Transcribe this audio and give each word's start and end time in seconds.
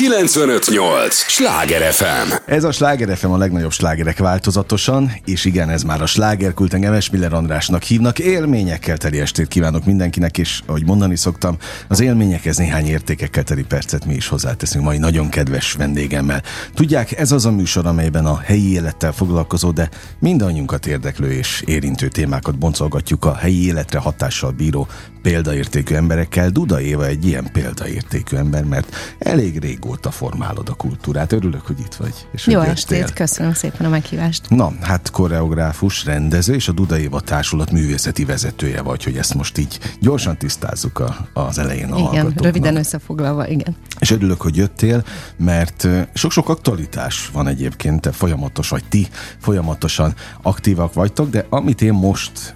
958! 0.00 1.14
Sláger 1.14 1.92
FM! 1.92 2.32
Ez 2.46 2.64
a 2.64 2.72
Sláger 2.72 3.16
FM 3.16 3.30
a 3.30 3.36
legnagyobb 3.36 3.72
slágerek 3.72 4.18
változatosan, 4.18 5.12
és 5.24 5.44
igen, 5.44 5.70
ez 5.70 5.82
már 5.82 6.02
a 6.02 6.06
slágerkult, 6.06 6.74
engem 6.74 6.92
Esmiller 6.92 7.32
Andrásnak 7.32 7.82
hívnak. 7.82 8.18
Élményekkel 8.18 8.96
teli 8.96 9.20
estét 9.20 9.48
kívánok 9.48 9.84
mindenkinek, 9.84 10.38
és 10.38 10.60
ahogy 10.66 10.84
mondani 10.84 11.16
szoktam, 11.16 11.56
az 11.88 12.00
élményekhez 12.00 12.56
néhány 12.56 12.86
értékekkel 12.86 13.42
teli 13.42 13.62
percet 13.62 14.04
mi 14.04 14.14
is 14.14 14.28
hozzáteszünk 14.28 14.84
mai 14.84 14.98
nagyon 14.98 15.28
kedves 15.28 15.72
vendégemmel. 15.72 16.42
Tudják, 16.74 17.18
ez 17.18 17.32
az 17.32 17.46
a 17.46 17.50
műsor, 17.50 17.86
amelyben 17.86 18.26
a 18.26 18.38
helyi 18.38 18.72
élettel 18.72 19.12
foglalkozó, 19.12 19.70
de 19.70 19.88
mindannyiunkat 20.18 20.86
érdeklő 20.86 21.32
és 21.32 21.62
érintő 21.66 22.08
témákat 22.08 22.58
boncolgatjuk 22.58 23.24
a 23.24 23.34
helyi 23.34 23.66
életre 23.66 23.98
hatással 23.98 24.50
bíró 24.50 24.88
példaértékű 25.22 25.94
emberekkel. 25.94 26.50
Duda 26.50 26.80
Éva 26.80 27.06
egy 27.06 27.26
ilyen 27.26 27.52
példaértékű 27.52 28.36
ember, 28.36 28.64
mert 28.64 28.96
elég 29.18 29.58
régóta 29.58 29.88
formálod 30.10 30.68
a 30.68 30.74
kultúrát. 30.74 31.32
Örülök, 31.32 31.66
hogy 31.66 31.80
itt 31.80 31.94
vagy. 31.94 32.28
És 32.32 32.46
Jó 32.46 32.60
estét, 32.60 33.12
köszönöm 33.12 33.52
szépen 33.52 33.86
a 33.86 33.88
meghívást. 33.88 34.48
Na, 34.48 34.72
hát 34.80 35.10
koreográfus, 35.10 36.04
rendező 36.04 36.54
és 36.54 36.68
a 36.68 36.72
Duda 36.72 36.98
Éva 36.98 37.20
Társulat 37.20 37.70
művészeti 37.70 38.24
vezetője 38.24 38.82
vagy, 38.82 39.04
hogy 39.04 39.16
ezt 39.16 39.34
most 39.34 39.58
így 39.58 39.78
gyorsan 40.00 40.36
tisztázzuk 40.36 40.98
a, 40.98 41.16
az 41.32 41.58
elején 41.58 41.92
a 41.92 41.98
Igen, 41.98 42.32
röviden 42.36 42.76
összefoglalva, 42.76 43.46
igen. 43.46 43.76
És 43.98 44.10
örülök, 44.10 44.40
hogy 44.40 44.56
jöttél, 44.56 45.04
mert 45.36 45.88
sok-sok 46.14 46.48
aktualitás 46.48 47.30
van 47.32 47.48
egyébként, 47.48 48.00
te 48.00 48.12
folyamatos, 48.12 48.68
vagy 48.68 48.84
ti 48.88 49.08
folyamatosan 49.38 50.14
aktívak 50.42 50.92
vagytok, 50.92 51.30
de 51.30 51.46
amit 51.48 51.82
én 51.82 51.92
most 51.92 52.54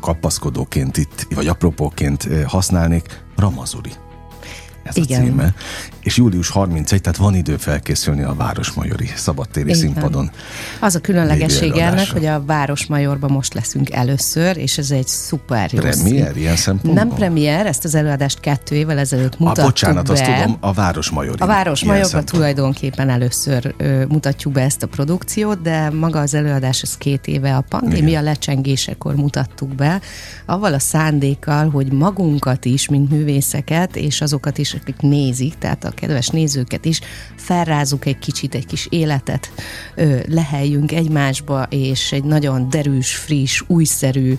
kapaszkodóként 0.00 0.96
itt, 0.96 1.26
vagy 1.34 1.46
apropóként 1.48 2.28
használnék, 2.46 3.24
Ramazuri 3.36 3.90
ez 4.88 4.96
Igen. 4.96 5.20
a 5.20 5.24
címe. 5.24 5.54
És 6.00 6.16
július 6.16 6.48
31, 6.48 7.00
tehát 7.00 7.18
van 7.18 7.34
idő 7.34 7.56
felkészülni 7.56 8.22
a 8.22 8.34
Városmajori 8.34 9.10
szabadtéri 9.16 9.68
Igen. 9.68 9.80
színpadon. 9.80 10.30
Az 10.80 10.94
a 10.94 11.00
különlegesség 11.00 11.76
ennek, 11.76 12.10
hogy 12.10 12.26
a 12.26 12.44
Városmajorban 12.44 13.30
most 13.30 13.54
leszünk 13.54 13.90
először, 13.90 14.56
és 14.56 14.78
ez 14.78 14.90
egy 14.90 15.06
szuper 15.06 15.72
jó 15.72 15.78
Premier 15.78 16.36
ilyen 16.36 16.56
szempontból? 16.56 17.04
Nem 17.04 17.16
premier, 17.16 17.66
ezt 17.66 17.84
az 17.84 17.94
előadást 17.94 18.40
kettő 18.40 18.74
évvel 18.74 18.98
ezelőtt 18.98 19.38
mutattuk 19.38 19.64
a, 19.64 19.66
bocsánat, 19.66 20.06
be. 20.06 20.12
azt 20.12 20.24
tudom, 20.24 20.56
a 20.60 20.72
Városmajori. 20.72 21.42
A 21.42 21.46
Városmajorban 21.46 22.24
tulajdonképpen 22.24 23.08
először 23.08 23.74
ö, 23.76 24.04
mutatjuk 24.06 24.52
be 24.52 24.62
ezt 24.62 24.82
a 24.82 24.86
produkciót, 24.86 25.62
de 25.62 25.90
maga 25.90 26.20
az 26.20 26.34
előadás 26.34 26.82
az 26.82 26.96
két 26.96 27.26
éve 27.26 27.56
a 27.56 27.64
pandémia 27.68 28.08
Igen. 28.08 28.24
lecsengésekor 28.24 29.14
mutattuk 29.14 29.74
be, 29.74 30.00
avval 30.46 30.74
a 30.74 30.78
szándékkal, 30.78 31.70
hogy 31.70 31.92
magunkat 31.92 32.64
is, 32.64 32.88
mint 32.88 33.10
művészeket, 33.10 33.96
és 33.96 34.20
azokat 34.20 34.58
is, 34.58 34.72
akik 34.80 35.00
nézik, 35.00 35.54
tehát 35.58 35.84
a 35.84 35.90
kedves 35.90 36.28
nézőket 36.28 36.84
is, 36.84 37.00
felrázunk 37.36 38.04
egy 38.04 38.18
kicsit, 38.18 38.54
egy 38.54 38.66
kis 38.66 38.86
életet, 38.90 39.50
leheljünk 40.28 40.92
egymásba, 40.92 41.66
és 41.70 42.12
egy 42.12 42.24
nagyon 42.24 42.68
derűs, 42.70 43.14
friss, 43.14 43.62
újszerű, 43.66 44.34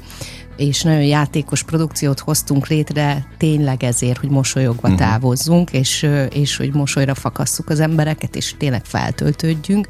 és 0.58 0.82
nagyon 0.82 1.04
játékos 1.04 1.64
produkciót 1.64 2.20
hoztunk 2.20 2.68
létre 2.68 3.28
tényleg 3.38 3.84
ezért, 3.84 4.18
hogy 4.18 4.30
mosolyogva 4.30 4.88
uh-huh. 4.88 5.08
távozzunk, 5.08 5.72
és, 5.72 6.10
és 6.34 6.58
hogy 6.58 6.74
mosolyra 6.74 7.16
fakasszuk 7.16 7.70
az 7.70 7.80
embereket, 7.80 8.36
és 8.36 8.56
tényleg 8.58 8.86
feltöltődjünk. 8.86 9.88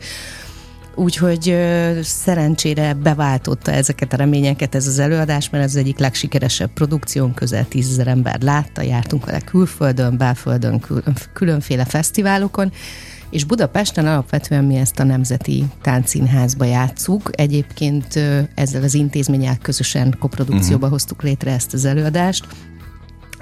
Úgyhogy 0.95 1.57
szerencsére 2.01 2.93
beváltotta 2.93 3.71
ezeket 3.71 4.13
a 4.13 4.17
reményeket 4.17 4.75
ez 4.75 4.87
az 4.87 4.99
előadás, 4.99 5.49
mert 5.49 5.63
ez 5.63 5.69
az 5.69 5.75
egyik 5.75 5.99
legsikeresebb 5.99 6.69
produkción, 6.73 7.33
közel 7.33 7.67
tízezer 7.67 8.07
ember 8.07 8.41
látta, 8.41 8.81
jártunk 8.81 9.25
vele 9.25 9.39
külföldön, 9.39 10.17
belföldön, 10.17 10.81
különféle 11.33 11.85
fesztiválokon, 11.85 12.71
és 13.29 13.43
Budapesten 13.43 14.07
alapvetően 14.07 14.63
mi 14.63 14.75
ezt 14.75 14.99
a 14.99 15.03
Nemzeti 15.03 15.65
Táncszínházba 15.81 16.65
játszuk. 16.65 17.29
Egyébként 17.31 18.19
ezzel 18.55 18.83
az 18.83 18.93
intézménnyel 18.93 19.57
közösen 19.61 20.15
koprodukcióba 20.19 20.75
uh-huh. 20.75 20.91
hoztuk 20.91 21.21
létre 21.21 21.51
ezt 21.51 21.73
az 21.73 21.85
előadást, 21.85 22.47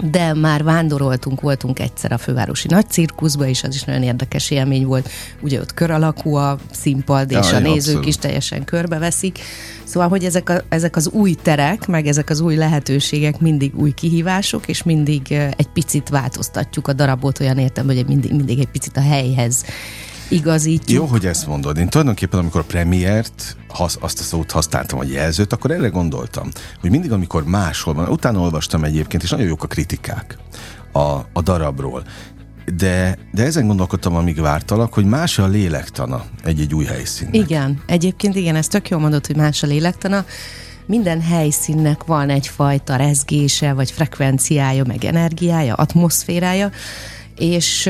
de 0.03 0.34
már 0.34 0.63
vándoroltunk, 0.63 1.41
voltunk 1.41 1.80
egyszer 1.80 2.12
a 2.12 2.18
fővárosi 2.18 2.68
nagy 2.68 2.90
cirkuszba, 2.90 3.47
és 3.47 3.63
az 3.63 3.75
is 3.75 3.84
nagyon 3.84 4.03
érdekes 4.03 4.52
élmény 4.52 4.85
volt. 4.85 5.09
Ugye 5.41 5.59
ott 5.59 5.74
kör 5.74 5.91
alakú 5.91 6.35
a 6.35 6.58
színpad, 6.72 7.31
és 7.31 7.52
ja, 7.52 7.56
a 7.56 7.59
nézők 7.59 7.78
abszolút. 7.78 8.06
is 8.06 8.18
teljesen 8.18 8.63
körbeveszik. 8.63 9.40
Szóval, 9.84 10.09
hogy 10.09 10.24
ezek, 10.24 10.50
a, 10.50 10.62
ezek 10.69 10.96
az 10.96 11.09
új 11.09 11.34
terek, 11.34 11.88
meg 11.88 12.07
ezek 12.07 12.30
az 12.30 12.40
új 12.40 12.56
lehetőségek 12.56 13.40
mindig 13.40 13.75
új 13.75 13.91
kihívások, 13.91 14.68
és 14.68 14.84
mindig 14.84 15.31
egy 15.31 15.69
picit 15.74 16.09
változtatjuk 16.09 16.88
a 16.88 16.94
darabot 16.94 17.40
olyan 17.40 17.57
értem, 17.57 17.86
hogy 17.86 18.06
mindig, 18.07 18.31
mindig 18.31 18.59
egy 18.59 18.69
picit 18.72 18.97
a 18.97 19.02
helyhez 19.02 19.66
igazítjuk. 20.30 21.00
Jó, 21.00 21.06
hogy 21.06 21.26
ezt 21.26 21.48
mondod. 21.48 21.78
Én 21.78 21.90
tulajdonképpen, 21.90 22.40
amikor 22.40 22.62
a 22.62 22.64
premiért, 22.64 23.58
hasz, 23.68 23.98
azt 24.00 24.20
a 24.20 24.24
szót 24.24 24.52
használtam, 24.52 25.00
a 25.00 25.04
jelzőt, 25.04 25.54
akkor 25.54 25.72
erre 25.72 25.88
gondoltam, 25.88 26.50
hogy 26.80 26.90
mindig, 26.90 27.12
amikor 27.12 27.44
máshol 27.46 27.94
van, 27.94 28.08
utána 28.08 28.40
olvastam 28.40 28.84
egyébként, 28.84 29.24
és 29.24 29.30
nagyon 29.30 29.48
jók 29.48 29.64
a 29.64 29.68
kritikák 29.68 30.38
a, 30.92 31.00
a 31.34 31.42
darabról, 31.44 32.04
de, 32.76 33.18
de 33.32 33.44
ezen 33.44 33.68
gondolkodtam, 33.68 34.16
amíg 34.16 34.42
vártalak, 34.42 34.94
hogy 34.94 35.06
más 35.06 35.40
a 35.40 35.48
lélektana 35.48 36.26
egy-egy 36.44 36.74
új 36.74 36.86
helyszínnek. 36.86 37.36
Igen, 37.36 37.82
egyébként 37.86 38.36
igen, 38.36 38.56
ez 38.56 38.68
tök 38.68 38.90
jól 38.90 39.00
mondott, 39.00 39.28
hogy 39.28 39.36
más 39.36 39.64
a 39.64 39.68
lélektana. 39.68 40.26
Minden 40.86 41.22
helyszínnek 41.22 42.04
van 42.04 42.30
egyfajta 42.30 42.96
rezgése, 42.96 43.74
vagy 43.74 43.92
frekvenciája, 43.92 44.84
meg 44.88 45.06
energiája, 45.06 45.74
atmoszférája, 45.74 46.72
és, 47.36 47.90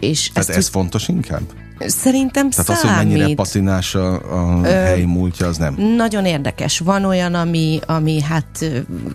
és 0.00 0.30
Tehát 0.32 0.48
ez 0.48 0.68
fontos 0.68 1.08
inkább? 1.08 1.42
Szerintem 1.78 2.50
Tehát 2.50 2.66
számít. 2.66 2.84
az, 2.84 2.96
hogy 2.96 3.06
mennyire 3.06 3.34
patinás 3.34 3.94
a, 3.94 4.12
a 4.14 4.60
Ö, 4.64 4.68
helyi 4.68 5.04
múltja, 5.04 5.46
az 5.46 5.56
nem? 5.56 5.74
Nagyon 5.96 6.24
érdekes. 6.24 6.78
Van 6.78 7.04
olyan, 7.04 7.34
ami, 7.34 7.78
ami 7.86 8.20
hát 8.22 8.64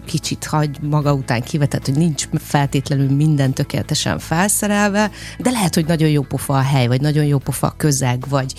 kicsit 0.06 0.46
hagy 0.46 0.78
maga 0.82 1.14
után 1.14 1.42
kivetett, 1.42 1.86
hogy 1.86 1.96
nincs 1.98 2.26
feltétlenül 2.40 3.10
minden 3.16 3.54
tökéletesen 3.54 4.20
felszerelve, 4.20 5.12
de 5.38 5.50
lehet, 5.50 5.76
hogy 5.76 5.86
nagyon 5.86 6.10
jó 6.10 6.22
pofa 6.22 6.54
a 6.54 6.62
hely, 6.62 6.88
vagy 6.88 7.02
nagyon 7.02 7.26
jó 7.26 7.38
pofa 7.38 7.68
a 7.68 7.74
közeg, 7.78 8.24
vagy 8.30 8.54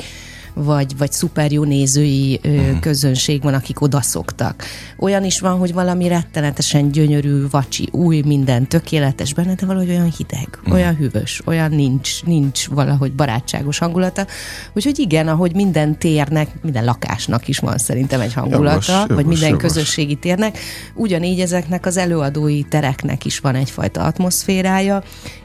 vagy, 0.54 0.96
vagy 0.98 1.12
szuper 1.12 1.52
jó 1.52 1.64
nézői 1.64 2.40
ö, 2.42 2.48
uh-huh. 2.48 2.80
közönség 2.80 3.42
van, 3.42 3.54
akik 3.54 3.80
odaszoktak. 3.80 4.64
Olyan 4.98 5.24
is 5.24 5.40
van, 5.40 5.58
hogy 5.58 5.72
valami 5.72 6.08
rettenetesen 6.08 6.90
gyönyörű, 6.90 7.46
vacsi, 7.50 7.88
új, 7.92 8.22
minden 8.24 8.68
tökéletes 8.68 9.34
benne, 9.34 9.54
de 9.54 9.66
valahogy 9.66 9.88
olyan 9.88 10.12
hideg, 10.16 10.48
uh-huh. 10.58 10.74
olyan 10.74 10.94
hűvös, 10.96 11.42
olyan 11.44 11.70
nincs, 11.70 12.24
nincs 12.24 12.68
valahogy 12.68 13.12
barátságos 13.12 13.78
hangulata. 13.78 14.26
Úgyhogy 14.72 14.98
igen, 14.98 15.28
ahogy 15.28 15.54
minden 15.54 15.98
térnek, 15.98 16.62
minden 16.62 16.84
lakásnak 16.84 17.48
is 17.48 17.58
van 17.58 17.78
szerintem 17.78 18.20
egy 18.20 18.32
hangulata, 18.32 18.92
jogos, 18.92 19.14
vagy 19.14 19.26
minden 19.26 19.48
jogos. 19.48 19.62
közösségi 19.62 20.14
térnek, 20.14 20.58
ugyanígy 20.94 21.40
ezeknek 21.40 21.86
az 21.86 21.96
előadói 21.96 22.62
tereknek 22.62 23.24
is 23.24 23.38
van 23.38 23.54
egyfajta 23.54 24.02
atmoszférája. 24.02 25.02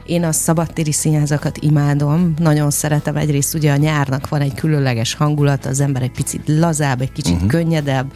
Én 0.08 0.24
a 0.24 0.32
szabadtéri 0.32 0.92
színházakat 0.92 1.58
imádom, 1.58 2.34
nagyon 2.38 2.70
szeretem. 2.70 3.16
Egyrészt 3.16 3.54
ugye 3.54 3.72
a 3.72 3.76
nyárnak 3.76 4.28
van 4.28 4.40
egy 4.40 4.54
különleges 4.54 5.14
hangulat, 5.14 5.66
az 5.66 5.80
ember 5.80 6.02
egy 6.02 6.10
picit 6.10 6.42
lazább, 6.46 7.00
egy 7.00 7.12
kicsit 7.12 7.34
uh-huh. 7.34 7.48
könnyedebb, 7.48 8.12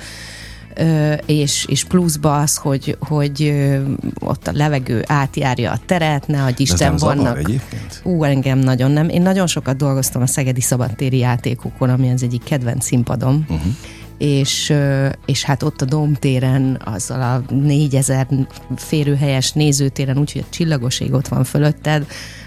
és, 1.26 1.64
és 1.68 1.84
pluszba 1.84 2.38
az, 2.38 2.56
hogy, 2.56 2.96
hogy 3.00 3.54
ott 4.20 4.46
a 4.46 4.52
levegő 4.54 5.04
átjárja 5.06 5.70
a 5.70 5.78
teret, 5.86 6.26
ne 6.26 6.42
adj 6.42 6.62
Isten 6.62 6.96
vannak. 6.96 7.50
Ú, 8.02 8.24
engem 8.24 8.58
nagyon 8.58 8.90
nem. 8.90 9.08
Én 9.08 9.22
nagyon 9.22 9.46
sokat 9.46 9.76
dolgoztam 9.76 10.22
a 10.22 10.26
Szegedi 10.26 10.60
Szabadtéri 10.60 11.18
játékokon, 11.18 11.90
ami 11.90 12.10
az 12.10 12.22
egyik 12.22 12.44
kedvenc 12.44 12.84
színpadom. 12.84 13.44
Uh-huh 13.48 13.72
és, 14.22 14.72
és 15.26 15.42
hát 15.42 15.62
ott 15.62 15.80
a 15.80 15.84
Domtéren, 15.84 16.80
azzal 16.84 17.22
a 17.22 17.54
négyezer 17.54 18.26
férőhelyes 18.76 19.52
nézőtéren, 19.52 20.18
úgyhogy 20.18 20.44
a 20.46 20.50
csillagoség 20.50 21.12
ott 21.12 21.28
van 21.28 21.44
fölötted, 21.44 22.06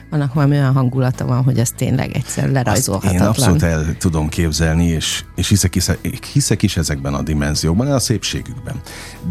annak 0.09 0.33
valami 0.33 0.55
olyan 0.55 0.73
hangulata 0.73 1.25
van, 1.25 1.43
hogy 1.43 1.59
ez 1.59 1.71
tényleg 1.71 2.11
egyszer 2.11 2.49
lerajzolhatatlan. 2.49 3.27
Azt 3.27 3.39
én 3.39 3.45
abszolút 3.45 3.63
el 3.63 3.97
tudom 3.97 4.29
képzelni, 4.29 4.85
és, 4.85 5.23
és 5.35 5.47
hiszek, 5.47 5.73
hiszek, 5.73 6.25
hiszek 6.33 6.63
is 6.63 6.77
ezekben 6.77 7.13
a 7.13 7.21
dimenziókban, 7.21 7.91
a 7.91 7.99
szépségükben. 7.99 8.81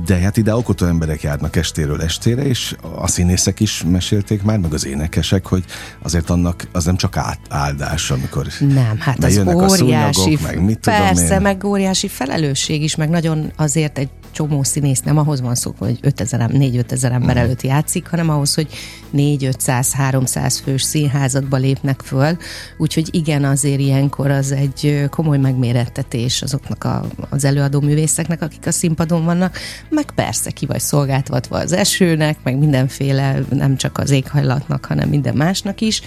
De 0.06 0.16
hát 0.16 0.36
ide 0.36 0.52
alkotó 0.52 0.86
emberek 0.86 1.22
járnak 1.22 1.56
estéről 1.56 2.02
estére, 2.02 2.42
és 2.42 2.76
a 2.96 3.08
színészek 3.08 3.60
is 3.60 3.84
mesélték 3.90 4.42
már, 4.42 4.58
meg 4.58 4.72
az 4.72 4.86
énekesek, 4.86 5.46
hogy 5.46 5.64
azért 6.02 6.30
annak 6.30 6.68
az 6.72 6.84
nem 6.84 6.96
csak 6.96 7.16
át, 7.16 7.38
áldás, 7.48 8.10
amikor 8.10 8.46
Nem, 8.58 8.96
hát 8.98 9.24
az 9.24 9.42
óriási, 9.46 10.38
meg 10.42 10.64
mit 10.64 10.78
persze, 10.78 11.22
tudom 11.22 11.36
én. 11.36 11.40
meg 11.40 11.64
óriási 11.64 12.08
felelősség 12.08 12.82
is, 12.82 12.94
meg 12.94 13.08
nagyon 13.08 13.52
azért 13.56 13.98
egy 13.98 14.08
csomó 14.34 14.62
színész 14.62 15.00
nem 15.00 15.18
ahhoz 15.18 15.40
van 15.40 15.54
szó, 15.54 15.74
hogy 15.78 15.98
4-5 16.02 16.90
ezer 16.90 17.12
ember 17.12 17.36
mm. 17.36 17.38
előtt 17.38 17.62
játszik, 17.62 18.08
hanem 18.08 18.30
ahhoz, 18.30 18.54
hogy 18.54 18.68
4-500-300 19.16 20.58
fős 20.64 20.82
színházatba 20.82 21.56
lépnek 21.56 22.00
föl. 22.00 22.36
Úgyhogy 22.78 23.08
igen, 23.10 23.44
azért 23.44 23.80
ilyenkor 23.80 24.30
az 24.30 24.52
egy 24.52 25.04
komoly 25.10 25.38
megmérettetés 25.38 26.42
azoknak 26.42 26.84
a, 26.84 27.06
az 27.30 27.44
előadó 27.44 27.80
művészeknek, 27.80 28.42
akik 28.42 28.66
a 28.66 28.72
színpadon 28.72 29.24
vannak, 29.24 29.58
meg 29.88 30.10
persze 30.14 30.50
ki 30.50 30.66
vagy 30.66 30.80
szolgáltatva 30.80 31.58
az 31.58 31.72
esőnek, 31.72 32.38
meg 32.42 32.58
mindenféle, 32.58 33.40
nem 33.50 33.76
csak 33.76 33.98
az 33.98 34.10
éghajlatnak, 34.10 34.84
hanem 34.84 35.08
minden 35.08 35.36
másnak 35.36 35.80
is 35.80 36.02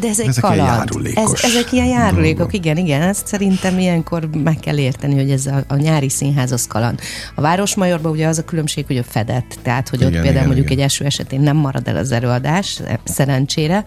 De 0.00 0.08
ez 0.08 0.20
egy 0.20 0.28
ezek 0.28 0.42
kaland. 0.42 0.60
Ilyen 0.60 0.74
járulékos 0.76 1.42
ez, 1.42 1.50
ezek 1.50 1.72
ilyen 1.72 1.86
járulékok, 1.86 2.36
dolgok. 2.36 2.54
igen, 2.54 2.76
igen. 2.76 3.02
Ezt 3.02 3.26
szerintem 3.26 3.78
ilyenkor 3.78 4.28
meg 4.44 4.56
kell 4.56 4.78
érteni, 4.78 5.14
hogy 5.14 5.30
ez 5.30 5.46
a, 5.46 5.64
a 5.66 5.76
nyári 5.76 6.08
színház 6.08 6.52
az 6.52 6.66
kaland. 6.66 7.00
A 7.34 7.40
Városmajorban 7.40 8.12
ugye 8.12 8.26
az 8.26 8.38
a 8.38 8.44
különbség, 8.44 8.86
hogy 8.86 8.96
a 8.96 9.02
fedett, 9.02 9.58
tehát 9.62 9.88
hogy 9.88 10.00
Igen, 10.00 10.12
ott 10.12 10.14
például 10.14 10.34
igen, 10.34 10.46
mondjuk 10.46 10.70
igen. 10.70 10.78
egy 10.78 10.84
eső 10.84 11.04
esetén 11.04 11.40
nem 11.40 11.56
marad 11.56 11.88
el 11.88 11.96
az 11.96 12.12
előadás, 12.12 12.80
szerencsére. 13.04 13.84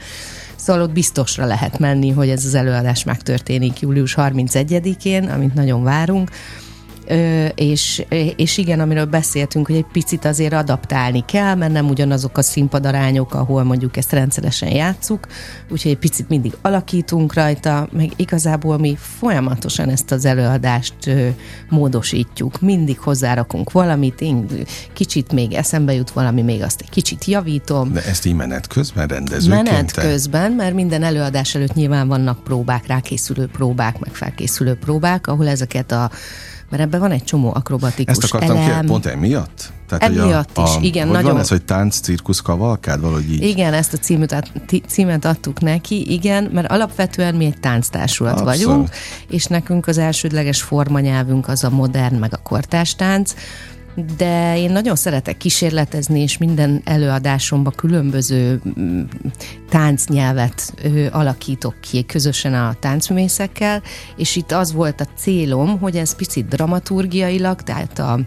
Szóval 0.56 0.82
ott 0.82 0.92
biztosra 0.92 1.46
lehet 1.46 1.80
menni, 1.80 2.10
hogy 2.10 2.30
ez 2.30 2.46
az 2.46 2.56
előadás 2.56 3.04
megtörténik 3.04 3.80
július 3.80 4.16
31-én, 4.18 5.24
amit 5.30 5.54
nagyon 5.54 5.84
várunk. 5.84 6.30
És, 7.56 8.06
és 8.36 8.58
igen, 8.58 8.80
amiről 8.80 9.06
beszéltünk, 9.06 9.68
hogy 9.68 9.76
egy 9.76 9.86
picit 9.92 10.26
azért 10.26 10.54
adaptálni 10.54 11.24
kell, 11.26 11.56
mert 11.56 11.72
nem 11.72 11.90
ugyanazok 11.90 12.38
a 12.38 12.42
színpadarányok, 12.42 13.34
ahol 13.34 13.64
mondjuk 13.64 13.98
ezt 13.98 14.12
rendszeresen 14.12 14.70
játszuk, 14.70 15.28
úgyhogy 15.70 15.92
egy 15.92 15.98
picit 15.98 16.30
mindig 16.30 16.54
alakítunk 16.62 17.34
rajta, 17.34 17.88
meg 17.92 18.12
igazából 18.16 18.78
mi 18.78 18.98
folyamatosan 19.00 19.90
ezt 19.90 20.12
az 20.12 20.26
előadást 20.26 20.96
módosítjuk, 21.70 22.62
mindig 22.62 23.00
hozzárakunk 23.00 23.72
valamit, 23.72 24.22
én 24.22 24.46
kicsit 24.94 25.32
még 25.32 25.54
eszembe 25.54 25.94
jut 25.94 26.12
valami, 26.12 26.42
még 26.42 26.62
azt 26.62 26.82
egy 26.82 26.90
kicsit 26.90 27.26
javítom, 27.26 27.94
De 27.94 28.04
ezt 28.06 28.26
így 28.26 28.36
menet 28.36 28.68
közben 28.68 29.08
rendezőként? 29.08 29.64
Menet 29.64 29.92
közben, 29.92 30.52
mert 30.52 30.74
minden 30.74 31.04
előadás 31.04 31.56
előtt 31.56 31.74
nyilván 31.74 32.08
vannak 32.08 32.44
próbák, 32.44 32.88
rákészülő 32.88 33.48
próbák, 33.48 34.00
meg 34.00 34.14
felkészülő 34.14 34.76
próbák, 34.76 35.28
ahol 35.28 35.48
ezeket 35.48 35.92
a 35.92 36.12
mert 36.72 36.84
ebben 36.84 37.00
van 37.00 37.12
egy 37.12 37.24
csomó 37.24 37.52
akrobatikus 37.54 38.16
Ezt 38.18 38.24
akartam 38.34 38.56
elem. 38.58 38.70
kérni, 38.70 38.88
pont 38.88 39.06
emiatt? 39.06 39.72
Tehát, 39.88 40.04
Emiatt 40.18 40.58
is, 40.58 40.70
igen, 40.82 41.04
hogy 41.06 41.16
nagyon- 41.16 41.32
van 41.32 41.42
ez, 41.42 41.50
hogy 41.50 41.64
tánc, 41.64 42.00
cirkusz, 42.00 42.40
kavalkád, 42.40 43.02
valahogy 43.02 43.32
így? 43.32 43.44
Igen, 43.44 43.74
ezt 43.74 43.94
a 43.94 43.98
címet, 43.98 44.52
címet 44.88 45.26
adtuk 45.26 45.60
neki, 45.62 46.12
igen, 46.12 46.50
mert 46.54 46.72
alapvetően 46.72 47.36
mi 47.36 47.46
egy 47.46 47.60
tánctársulat 47.60 48.40
Abszolút. 48.40 48.56
vagyunk, 48.64 48.90
és 49.30 49.46
nekünk 49.46 49.88
az 49.88 49.98
elsődleges 49.98 50.62
formanyelvünk 50.62 51.48
az 51.48 51.64
a 51.64 51.70
modern, 51.70 52.16
meg 52.16 52.34
a 52.34 52.38
kortárs 52.38 52.96
tánc, 52.96 53.34
de 54.18 54.58
én 54.58 54.72
nagyon 54.72 54.96
szeretek 54.96 55.38
kísérletezni, 55.38 56.20
és 56.20 56.38
minden 56.38 56.82
előadásomban 56.84 57.74
különböző 57.76 58.62
mm, 58.80 59.02
táncnyelvet 59.70 60.74
alakítok 61.12 61.76
ki 61.82 62.06
közösen 62.06 62.54
a 62.54 62.76
táncművészekkel, 62.80 63.82
és 64.16 64.36
itt 64.36 64.52
az 64.52 64.74
volt 64.74 65.02
a 65.02 65.08
célom, 65.18 65.80
hogy 65.80 65.96
ez 65.96 66.16
picit 66.16 66.48
dramaturgiailag, 66.48 67.62
tehát 67.62 68.00
a, 68.00 68.20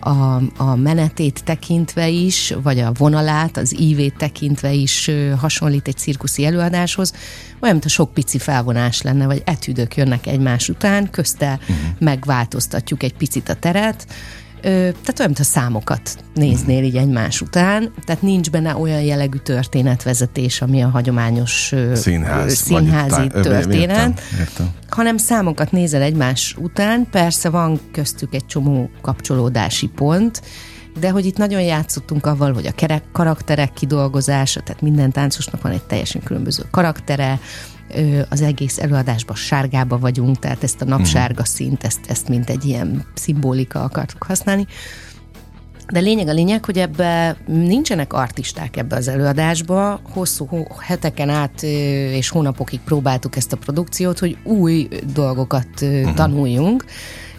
a, 0.00 0.42
a 0.56 0.76
menetét 0.76 1.44
tekintve 1.44 2.08
is, 2.08 2.54
vagy 2.62 2.78
a 2.78 2.92
vonalát, 2.92 3.56
az 3.56 3.80
ívét 3.80 4.16
tekintve 4.16 4.72
is 4.72 5.10
hasonlít 5.38 5.88
egy 5.88 5.96
cirkuszi 5.96 6.44
előadáshoz, 6.44 7.12
olyan, 7.60 7.74
mint 7.74 7.84
a 7.86 7.88
sok 7.88 8.12
pici 8.12 8.38
felvonás 8.38 9.02
lenne, 9.02 9.26
vagy 9.26 9.42
etüdök 9.44 9.96
jönnek 9.96 10.26
egymás 10.26 10.68
után, 10.68 11.10
közte 11.10 11.58
uh-huh. 11.60 11.76
megváltoztatjuk 11.98 13.02
egy 13.02 13.14
picit 13.14 13.48
a 13.48 13.54
teret, 13.54 14.06
tehát 14.60 15.18
olyan, 15.18 15.30
mint 15.30 15.38
a 15.38 15.42
számokat 15.44 16.16
néznél 16.34 16.84
így 16.84 16.96
egymás 16.96 17.40
után, 17.40 17.92
tehát 18.04 18.22
nincs 18.22 18.50
benne 18.50 18.76
olyan 18.76 19.00
jellegű 19.00 19.38
történetvezetés, 19.38 20.62
ami 20.62 20.82
a 20.82 20.88
hagyományos 20.88 21.72
Színház. 21.94 22.54
színházi 22.54 23.26
tá- 23.26 23.34
ö, 23.34 23.40
történet 23.40 23.90
Értem, 23.90 24.14
értem. 24.38 24.70
hanem 24.88 25.16
számokat 25.16 25.72
nézel 25.72 26.02
egymás 26.02 26.56
után, 26.58 27.06
persze 27.10 27.50
van 27.50 27.80
köztük 27.92 28.34
egy 28.34 28.46
csomó 28.46 28.90
kapcsolódási 29.00 29.86
pont, 29.86 30.42
de 31.00 31.10
hogy 31.10 31.26
itt 31.26 31.36
nagyon 31.36 31.60
játszottunk 31.60 32.26
avval, 32.26 32.52
hogy 32.52 32.66
a 32.66 32.72
kerek, 32.72 33.02
karakterek 33.12 33.72
kidolgozása, 33.72 34.60
tehát 34.60 34.82
minden 34.82 35.10
táncosnak 35.10 35.62
van 35.62 35.72
egy 35.72 35.82
teljesen 35.82 36.22
különböző 36.22 36.62
karaktere, 36.70 37.40
az 38.28 38.42
egész 38.42 38.78
előadásban 38.78 39.36
sárgába 39.36 39.98
vagyunk, 39.98 40.38
tehát 40.38 40.62
ezt 40.62 40.80
a 40.80 40.84
napsárga 40.84 41.44
színt, 41.44 41.84
ezt, 41.84 42.00
ezt 42.08 42.28
mint 42.28 42.50
egy 42.50 42.64
ilyen 42.64 43.04
szimbolika 43.14 43.82
akartuk 43.82 44.22
használni. 44.22 44.66
De 45.92 46.00
lényeg 46.00 46.28
a 46.28 46.32
lényeg, 46.32 46.64
hogy 46.64 46.78
ebbe 46.78 47.36
nincsenek 47.46 48.12
artisták 48.12 48.76
ebbe 48.76 48.96
az 48.96 49.08
előadásba. 49.08 50.00
Hosszú 50.12 50.66
heteken 50.80 51.28
át 51.28 51.62
és 52.12 52.28
hónapokig 52.28 52.80
próbáltuk 52.80 53.36
ezt 53.36 53.52
a 53.52 53.56
produkciót, 53.56 54.18
hogy 54.18 54.38
új 54.44 54.88
dolgokat 55.12 55.68
uh-huh. 55.80 56.14
tanuljunk, 56.14 56.84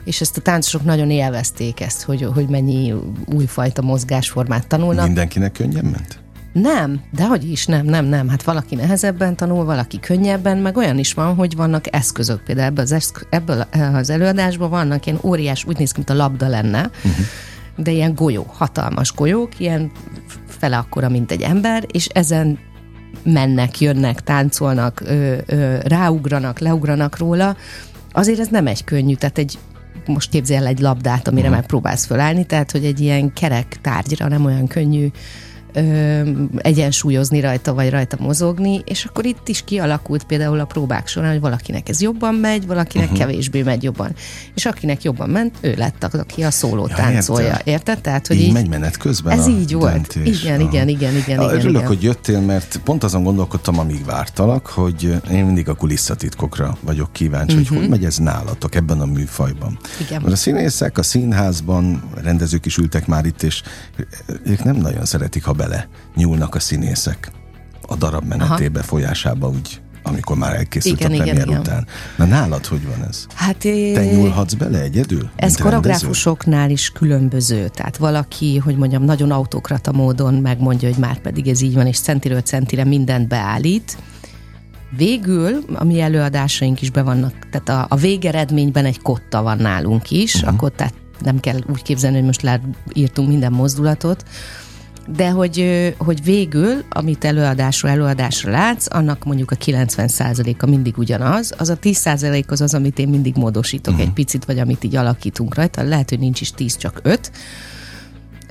és 0.10 0.22
ezt 0.22 0.38
a 0.38 0.42
táncosok 0.42 0.84
nagyon 0.84 1.10
élvezték 1.10 1.80
ezt, 1.80 2.02
hogy, 2.02 2.28
hogy 2.34 2.48
mennyi 2.48 2.94
újfajta 3.26 3.82
mozgásformát 3.82 4.68
tanulnak. 4.68 5.06
Mindenkinek 5.06 5.52
könnyen 5.52 5.86
ment? 5.86 6.20
Nem, 6.54 7.02
de 7.12 7.28
hogy 7.28 7.52
is, 7.52 7.66
nem, 7.66 7.86
nem, 7.86 8.06
nem. 8.06 8.30
Hát 8.30 8.44
valaki 8.44 8.76
nehezebben 8.76 9.36
tanul, 9.36 9.66
valaki 9.66 10.00
könnyebben, 10.00 10.58
meg 10.58 10.78
olyan 10.78 10.98
is 10.98 11.14
van, 11.14 11.36
hogy 11.36 11.56
vannak 11.56 11.96
eszközök. 11.96 12.44
Például 12.44 12.68
ebből 12.68 12.84
az, 12.84 12.92
eszk- 12.92 13.28
ebből 13.30 13.66
az 13.94 14.10
előadásban 14.10 14.70
vannak 14.70 15.06
ilyen 15.06 15.20
óriás, 15.24 15.66
úgy 15.66 15.78
néz 15.78 15.92
ki, 15.92 15.98
mint 15.98 16.10
a 16.10 16.24
labda 16.24 16.48
lenne, 16.48 16.82
uh-huh. 16.82 17.26
de 17.78 17.92
ilyen 17.92 18.16
golyó, 18.16 18.46
hatalmas 18.48 19.14
golyók, 19.14 19.60
ilyen 19.60 19.92
fele 20.48 20.78
akkora, 20.78 21.10
mint 21.10 21.32
egy 21.32 21.42
ember, 21.42 21.86
és 21.92 22.08
ezen 22.08 22.60
mennek, 23.24 23.80
jönnek, 23.80 24.24
táncolnak, 24.24 25.02
ö, 25.06 25.36
ö, 25.46 25.78
ráugranak, 25.80 26.60
leugranak 26.60 27.18
róla. 27.18 27.56
Azért 28.12 28.40
ez 28.40 28.48
nem 28.48 28.68
egy 28.68 28.84
könnyű, 28.84 29.16
tehát 29.16 29.38
egy 29.38 29.58
most 30.08 30.30
képzelj 30.30 30.60
el 30.60 30.68
egy 30.68 30.80
labdát, 30.80 31.28
amire 31.28 31.42
uh-huh. 31.42 31.60
megpróbálsz 31.60 32.06
fölállni, 32.06 32.46
tehát 32.46 32.72
hogy 32.72 32.86
egy 32.86 33.00
ilyen 33.00 33.34
kerek 33.34 33.78
tárgyra 33.82 34.28
nem 34.28 34.46
olyan 34.46 34.68
könnyű 34.68 35.08
ö, 35.74 36.30
egyensúlyozni 36.58 37.40
rajta, 37.40 37.74
vagy 37.74 37.90
rajta 37.90 38.18
mozogni, 38.20 38.82
és 38.86 39.06
akkor 39.06 39.26
itt 39.26 39.48
is 39.48 39.64
kialakult 39.64 40.24
például 40.24 40.60
a 40.60 40.66
próbák 40.66 41.08
során, 41.08 41.32
hogy 41.32 41.40
valakinek 41.40 41.90
ez 41.90 42.02
jobban 42.02 42.36
megy, 42.36 42.68
valakinek 42.68 43.12
uh-huh. 43.12 43.20
kevésbé 43.20 43.62
megy 43.62 43.84
jobban. 43.84 44.12
És 44.56 44.66
akinek 44.66 45.04
jobban 45.04 45.30
ment, 45.30 45.58
ő 45.62 45.74
lett, 45.78 46.04
aki 46.04 46.44
a 46.44 46.52
szóló 46.52 46.88
Ja, 46.90 46.96
táncolja. 46.96 47.48
értem. 47.48 47.74
Érted? 47.74 48.02
Tehát, 48.02 48.28
hogy 48.28 48.38
így, 48.38 48.44
így, 48.44 48.54
megy 48.54 48.70
menet 48.70 48.98
közben 48.98 49.40
ez 49.40 49.48
így 49.48 49.74
volt. 49.74 49.94
döntés. 49.94 50.42
Igen, 50.42 50.60
Aha. 50.60 50.70
igen, 50.70 50.88
igen, 50.88 51.16
igen, 51.16 51.42
Ja, 51.42 51.48
igen, 51.48 51.60
Örülök, 51.60 51.76
igen. 51.76 51.88
hogy 51.88 52.04
jöttél, 52.04 52.40
mert 52.40 52.80
pont 52.84 53.04
azon 53.04 53.24
gondolkodtam, 53.24 53.80
amíg 53.80 54.06
vártalak, 54.06 54.68
hogy 54.68 55.22
én 55.32 55.46
mindig 55.46 55.70
a 55.70 55.74
kulisszatitkokra 55.74 56.78
vagyok 56.82 57.14
kíváncsi, 57.14 57.56
uh-huh. 57.56 57.70
hogy 57.70 57.78
hogy 57.78 57.90
megy 57.90 58.06
ez 58.06 58.18
nálatok 58.18 58.76
ebben 58.76 59.02
a 59.02 59.06
műfajban. 59.06 59.72
Mhm. 59.72 60.02
Igen. 60.08 60.22
Mert 60.22 60.34
a 60.34 60.38
színészek 60.38 60.98
a 60.98 61.04
színházban, 61.04 62.04
rendezők 62.24 62.66
is 62.66 62.78
ültek 62.78 63.08
már 63.08 63.26
itt, 63.26 63.44
és 63.44 63.62
ők 64.44 64.64
nem 64.64 64.76
nagyon 64.76 65.06
szeretik, 65.06 65.44
ha 65.44 65.54
bele 65.60 65.88
nyúlnak 66.16 66.56
a 66.56 66.60
színészek 66.60 67.32
a 67.88 67.96
darab 67.96 68.24
menetébe, 68.24 68.82
folyásába, 68.82 69.48
úgy 69.48 69.82
amikor 70.04 70.38
már 70.38 70.56
elkészült 70.56 71.00
Igen, 71.00 71.12
a 71.12 71.16
premier 71.16 71.48
igen. 71.48 71.60
után. 71.60 71.88
Na 72.18 72.26
nálad 72.26 72.66
hogy 72.66 72.88
van 72.88 73.08
ez? 73.08 73.26
Hát, 73.36 73.58
Te 73.94 74.06
nyúlhatsz 74.06 74.54
bele 74.54 74.82
egyedül? 74.82 75.30
Ez 75.36 75.58
koreográfusoknál 75.58 76.70
is 76.70 76.90
különböző. 76.90 77.68
Tehát 77.68 77.98
valaki, 77.98 78.58
hogy 78.58 78.76
mondjam, 78.76 79.04
nagyon 79.04 79.32
autokrata 79.32 79.92
módon 79.92 80.34
megmondja, 80.34 80.90
hogy 80.90 80.98
már 80.98 81.20
pedig 81.22 81.48
ez 81.48 81.62
így 81.62 81.74
van, 81.74 81.88
és 81.88 82.00
centiről 82.00 82.42
centire 82.42 82.84
mindent 82.84 83.28
beállít. 83.28 83.98
Végül 84.98 85.64
a 85.74 85.84
mi 85.84 86.00
előadásaink 86.00 86.82
is 86.82 86.92
be 86.92 87.02
vannak, 87.02 87.34
tehát 87.52 87.70
a, 87.70 87.96
a 87.96 87.98
végeredményben 87.98 88.86
egy 88.86 89.02
kotta 89.02 89.42
van 89.42 89.58
nálunk 89.58 90.12
is, 90.12 90.36
uh-huh. 90.36 90.54
akkor 90.54 90.72
tehát 90.72 90.94
nem 91.22 91.40
kell 91.40 91.60
úgy 91.68 91.82
képzelni, 91.82 92.16
hogy 92.16 92.26
most 92.26 92.62
írtunk 92.94 93.28
minden 93.28 93.52
mozdulatot, 93.52 94.24
de 95.16 95.30
hogy, 95.30 95.94
hogy 95.98 96.24
végül, 96.24 96.84
amit 96.90 97.26
előadásról 97.26 97.92
előadásra 97.92 98.52
látsz, 98.52 98.86
annak 98.90 99.24
mondjuk 99.24 99.52
a 99.52 99.56
90%-a 99.56 100.66
mindig 100.66 100.98
ugyanaz, 100.98 101.54
az 101.58 101.70
a 101.70 101.78
10% 101.78 102.48
az 102.48 102.62
az, 102.62 102.74
amit 102.74 103.00
én 103.00 103.08
mindig 103.08 103.36
módosítok 103.36 103.94
uh-huh. 103.94 104.08
egy 104.08 104.14
picit, 104.14 104.46
vagy 104.46 104.60
amit 104.60 104.84
így 104.84 104.96
alakítunk 104.96 105.56
rajta, 105.56 105.84
lehet, 105.84 106.10
hogy 106.10 106.20
nincs 106.20 106.42
is 106.42 106.52
10, 106.52 106.78
csak 106.78 107.00
5, 107.04 107.32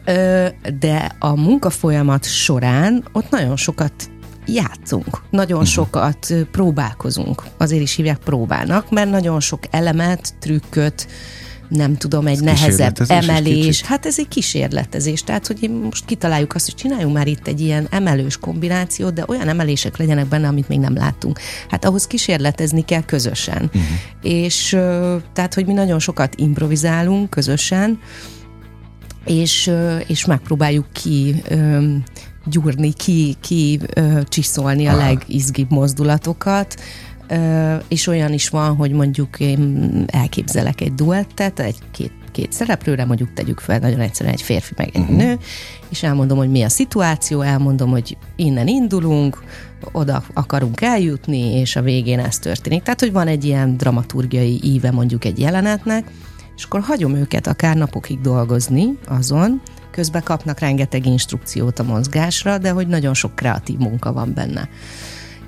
Ö, 0.05 0.47
de 0.79 1.17
a 1.19 1.41
munkafolyamat 1.41 2.25
során 2.25 3.05
ott 3.13 3.31
nagyon 3.31 3.57
sokat 3.57 3.93
játszunk, 4.47 5.23
nagyon 5.31 5.59
uh-huh. 5.59 5.73
sokat 5.73 6.35
próbálkozunk. 6.53 7.43
Azért 7.57 7.83
is 7.83 7.95
hívják 7.95 8.19
próbának, 8.19 8.91
mert 8.91 9.11
nagyon 9.11 9.41
sok 9.41 9.61
elemet, 9.71 10.35
trükköt, 10.39 11.09
nem 11.69 11.97
tudom, 11.97 12.27
egy 12.27 12.33
Ez 12.35 12.41
nehezebb 12.41 12.97
emelés. 13.09 13.67
kicsit? 13.67 13.87
Hát 13.87 14.07
ez 14.07 14.19
egy 14.19 14.29
kísérletezés. 14.29 15.23
Tehát, 15.23 15.47
hogy 15.47 15.71
most 15.83 16.05
kitaláljuk 16.05 16.55
azt, 16.55 16.65
hogy 16.65 16.75
csináljunk 16.75 17.15
már 17.15 17.27
itt 17.27 17.47
egy 17.47 17.61
ilyen 17.61 17.87
emelős 17.91 18.37
kombinációt, 18.37 19.13
de 19.13 19.25
olyan 19.27 19.49
emelések 19.49 19.97
legyenek 19.97 20.27
benne, 20.27 20.49
amit 20.49 20.69
még 20.69 20.79
nem 20.79 20.95
láttunk. 20.95 21.39
Hát 21.69 21.85
ahhoz 21.85 22.07
kísérletezni 22.07 22.85
kell 22.85 23.05
közösen. 23.05 23.63
Uh-huh. 23.63 23.83
És 24.23 24.69
tehát, 25.33 25.55
hogy 25.55 25.67
mi 25.67 25.73
nagyon 25.73 25.99
sokat 25.99 26.35
improvizálunk 26.37 27.31
közösen, 27.31 27.99
és, 29.25 29.71
és 30.07 30.25
megpróbáljuk 30.25 30.87
ki 30.93 31.43
gyúrni, 32.45 32.93
ki, 32.93 33.37
ki 33.41 33.81
csiszolni 34.29 34.87
a 34.87 34.97
legizgibb 34.97 35.71
mozdulatokat, 35.71 36.81
és 37.89 38.07
olyan 38.07 38.33
is 38.33 38.49
van, 38.49 38.77
hogy 38.77 38.91
mondjuk 38.91 39.41
én 39.41 40.05
elképzelek 40.07 40.81
egy 40.81 40.95
duettet, 40.95 41.61
egy 41.61 41.77
két, 41.91 42.13
két 42.33 42.53
szereplőre, 42.53 43.05
mondjuk 43.05 43.33
tegyük 43.33 43.61
fel 43.61 43.79
nagyon 43.79 44.01
egyszerűen 44.01 44.35
egy 44.35 44.43
férfi 44.43 44.75
meg 44.77 44.91
egy 44.93 45.01
uh-huh. 45.01 45.17
nő, 45.17 45.39
és 45.89 46.03
elmondom, 46.03 46.39
hogy 46.39 46.51
mi 46.51 46.63
a 46.63 46.69
szituáció, 46.69 47.41
elmondom, 47.41 47.91
hogy 47.91 48.17
innen 48.37 48.67
indulunk, 48.67 49.43
oda 49.93 50.23
akarunk 50.33 50.81
eljutni, 50.81 51.59
és 51.59 51.77
a 51.77 51.83
végén 51.83 52.19
ez 52.19 52.39
történik. 52.39 52.83
Tehát, 52.83 53.01
hogy 53.01 53.13
van 53.13 53.27
egy 53.27 53.45
ilyen 53.45 53.77
dramaturgiai 53.77 54.61
íve 54.63 54.91
mondjuk 54.91 55.25
egy 55.25 55.39
jelenetnek, 55.39 56.11
és 56.57 56.65
akkor 56.65 56.81
hagyom 56.81 57.15
őket 57.15 57.47
akár 57.47 57.77
napokig 57.77 58.21
dolgozni 58.21 58.99
azon, 59.09 59.61
közben 59.91 60.23
kapnak 60.23 60.59
rengeteg 60.59 61.07
instrukciót 61.07 61.79
a 61.79 61.83
mozgásra, 61.83 62.59
de 62.59 62.71
hogy 62.71 62.87
nagyon 62.87 63.15
sok 63.15 63.35
kreatív 63.35 63.79
munka 63.79 64.13
van 64.13 64.33
benne. 64.35 64.69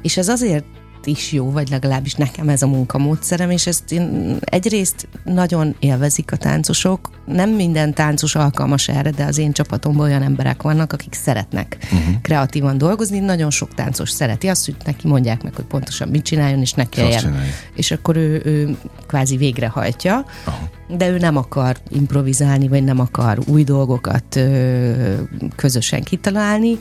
És 0.02 0.16
ez 0.16 0.28
azért 0.28 0.64
is 1.06 1.32
jó, 1.32 1.50
vagy 1.50 1.68
legalábbis 1.68 2.14
nekem 2.14 2.48
ez 2.48 2.62
a 2.62 2.66
munkamódszerem, 2.66 3.50
és 3.50 3.66
ezt 3.66 3.92
én 3.92 4.36
egyrészt 4.40 5.08
nagyon 5.24 5.74
élvezik 5.78 6.32
a 6.32 6.36
táncosok. 6.36 7.10
Nem 7.26 7.50
minden 7.50 7.94
táncos 7.94 8.34
alkalmas 8.34 8.88
erre, 8.88 9.10
de 9.10 9.24
az 9.24 9.38
én 9.38 9.52
csapatomban 9.52 10.06
olyan 10.06 10.22
emberek 10.22 10.62
vannak, 10.62 10.92
akik 10.92 11.14
szeretnek 11.14 11.76
uh-huh. 11.82 12.20
kreatívan 12.22 12.78
dolgozni. 12.78 13.18
Nagyon 13.18 13.50
sok 13.50 13.74
táncos 13.74 14.10
szereti 14.10 14.48
azt, 14.48 14.64
hogy 14.64 14.76
neki 14.84 15.08
mondják 15.08 15.42
meg, 15.42 15.54
hogy 15.54 15.64
pontosan 15.64 16.08
mit 16.08 16.22
csináljon, 16.22 16.60
és 16.60 16.72
ne 16.72 16.88
kelljen. 16.88 17.42
És 17.74 17.90
akkor 17.90 18.16
ő, 18.16 18.42
ő 18.44 18.76
kvázi 19.06 19.36
végrehajtja, 19.36 20.24
uh-huh. 20.46 20.96
de 20.98 21.08
ő 21.08 21.18
nem 21.18 21.36
akar 21.36 21.76
improvizálni, 21.88 22.68
vagy 22.68 22.84
nem 22.84 23.00
akar 23.00 23.38
új 23.46 23.64
dolgokat 23.64 24.36
ö, 24.36 25.14
közösen 25.56 26.02
kitalálni 26.02 26.78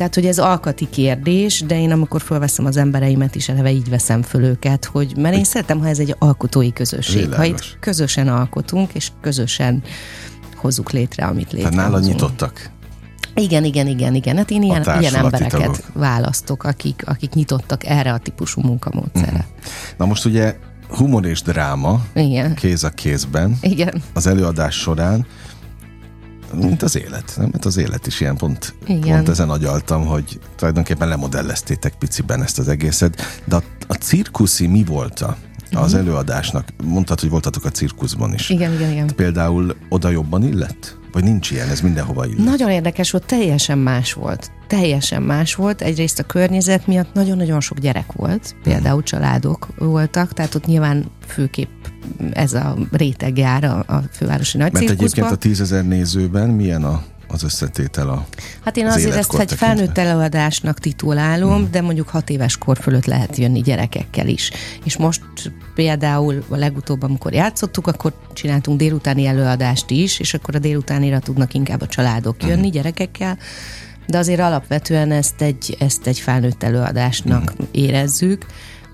tehát, 0.00 0.14
hogy 0.14 0.26
ez 0.26 0.38
alkati 0.38 0.88
kérdés, 0.90 1.60
de 1.60 1.80
én 1.80 1.90
amikor 1.90 2.20
felveszem 2.20 2.64
az 2.64 2.76
embereimet 2.76 3.34
is, 3.34 3.48
eleve 3.48 3.70
így 3.70 3.88
veszem 3.88 4.22
föl 4.22 4.44
őket, 4.44 4.84
hogy 4.84 5.16
mert 5.16 5.36
én 5.36 5.44
szeretem, 5.44 5.80
ha 5.80 5.88
ez 5.88 5.98
egy 5.98 6.14
alkotói 6.18 6.72
közösség. 6.72 7.24
Világos. 7.24 7.36
Ha 7.36 7.44
itt 7.44 7.76
közösen 7.80 8.28
alkotunk, 8.28 8.94
és 8.94 9.10
közösen 9.20 9.82
hozzuk 10.56 10.90
létre, 10.90 11.26
amit 11.26 11.52
létre. 11.52 11.68
Tehát 11.68 11.86
nálad 11.86 12.04
nyitottak? 12.04 12.70
Igen, 13.34 13.64
igen, 13.64 13.86
igen, 13.86 14.14
igen. 14.14 14.36
Hát 14.36 14.50
én 14.50 14.62
ilyen, 14.62 14.84
ilyen 15.00 15.14
embereket 15.14 15.60
tagok. 15.60 15.76
választok, 15.92 16.64
akik, 16.64 17.02
akik 17.06 17.32
nyitottak 17.32 17.86
erre 17.86 18.12
a 18.12 18.18
típusú 18.18 18.60
munkamódszerre. 18.60 19.30
Uh-huh. 19.30 19.72
Na 19.96 20.06
most 20.06 20.24
ugye 20.24 20.56
humor 20.88 21.26
és 21.26 21.42
dráma 21.42 22.04
igen. 22.14 22.54
kéz 22.54 22.84
a 22.84 22.90
kézben 22.90 23.58
igen. 23.60 24.02
az 24.12 24.26
előadás 24.26 24.74
során 24.74 25.26
mint 26.54 26.82
az 26.82 26.96
élet, 26.96 27.32
nem? 27.36 27.50
Hát 27.52 27.64
az 27.64 27.76
élet 27.76 28.06
is 28.06 28.20
ilyen 28.20 28.36
pont, 28.36 28.74
Igen. 28.86 29.16
pont 29.16 29.28
ezen 29.28 29.50
agyaltam, 29.50 30.06
hogy 30.06 30.40
tulajdonképpen 30.56 31.08
lemodelleztétek 31.08 31.94
piciben 31.98 32.42
ezt 32.42 32.58
az 32.58 32.68
egészet, 32.68 33.40
de 33.44 33.56
a, 33.56 33.62
a 33.86 33.94
cirkuszi 33.94 34.66
mi 34.66 34.84
volt 34.84 35.20
a, 35.20 35.36
az 35.70 35.76
uh-huh. 35.76 35.98
előadásnak? 35.98 36.68
Mondtad, 36.84 37.20
hogy 37.20 37.30
voltatok 37.30 37.64
a 37.64 37.70
cirkuszban 37.70 38.34
is. 38.34 38.50
Igen, 38.50 38.72
igen, 38.72 38.90
igen. 38.90 39.14
Például 39.16 39.76
oda 39.88 40.08
jobban 40.08 40.42
illett? 40.42 40.98
Vagy 41.12 41.24
nincs 41.24 41.50
ilyen, 41.50 41.68
ez 41.68 41.80
mindenhova 41.80 42.26
illet? 42.26 42.44
Nagyon 42.44 42.70
érdekes 42.70 43.10
volt, 43.10 43.26
teljesen 43.26 43.78
más 43.78 44.12
volt. 44.12 44.50
Teljesen 44.66 45.22
más 45.22 45.54
volt. 45.54 45.82
Egyrészt 45.82 46.18
a 46.18 46.22
környezet 46.22 46.86
miatt 46.86 47.12
nagyon-nagyon 47.12 47.60
sok 47.60 47.78
gyerek 47.78 48.12
volt, 48.12 48.54
például 48.62 48.84
uh-huh. 48.84 49.02
családok 49.02 49.68
voltak, 49.78 50.32
tehát 50.32 50.54
ott 50.54 50.66
nyilván 50.66 51.04
főképp 51.26 51.68
ez 52.32 52.52
a 52.52 52.76
réteg 52.90 53.38
jár 53.38 53.64
a, 53.64 53.78
a 53.86 54.02
fővárosi 54.12 54.58
nagy 54.58 54.72
Mert 54.72 54.90
egyébként 54.90 55.30
a 55.30 55.36
tízezer 55.36 55.86
nézőben 55.86 56.48
milyen 56.48 56.84
a 56.84 57.02
az 57.32 57.42
összetétel 57.42 58.08
a 58.08 58.26
Hát 58.64 58.76
én 58.76 58.86
az 58.86 58.94
azért 58.94 59.14
ezt 59.14 59.38
egy 59.38 59.54
felnőtt 59.54 59.98
előadásnak 59.98 60.78
titulálom, 60.78 61.54
hmm. 61.54 61.70
de 61.70 61.80
mondjuk 61.80 62.08
hat 62.08 62.30
éves 62.30 62.56
kor 62.56 62.78
fölött 62.78 63.04
lehet 63.04 63.36
jönni 63.36 63.60
gyerekekkel 63.60 64.28
is. 64.28 64.50
És 64.84 64.96
most 64.96 65.22
például 65.74 66.44
a 66.48 66.56
legutóbb, 66.56 67.02
amikor 67.02 67.32
játszottuk, 67.32 67.86
akkor 67.86 68.12
csináltunk 68.32 68.78
délutáni 68.78 69.26
előadást 69.26 69.90
is, 69.90 70.18
és 70.18 70.34
akkor 70.34 70.54
a 70.54 70.58
délutánira 70.58 71.18
tudnak 71.18 71.54
inkább 71.54 71.80
a 71.80 71.86
családok 71.86 72.42
jönni 72.42 72.60
hmm. 72.60 72.70
gyerekekkel, 72.70 73.38
de 74.06 74.18
azért 74.18 74.40
alapvetően 74.40 75.12
ezt 75.12 75.42
egy, 75.42 75.76
ezt 75.78 76.06
egy 76.06 76.18
felnőtt 76.18 76.62
előadásnak 76.62 77.50
hmm. 77.50 77.66
érezzük 77.70 78.46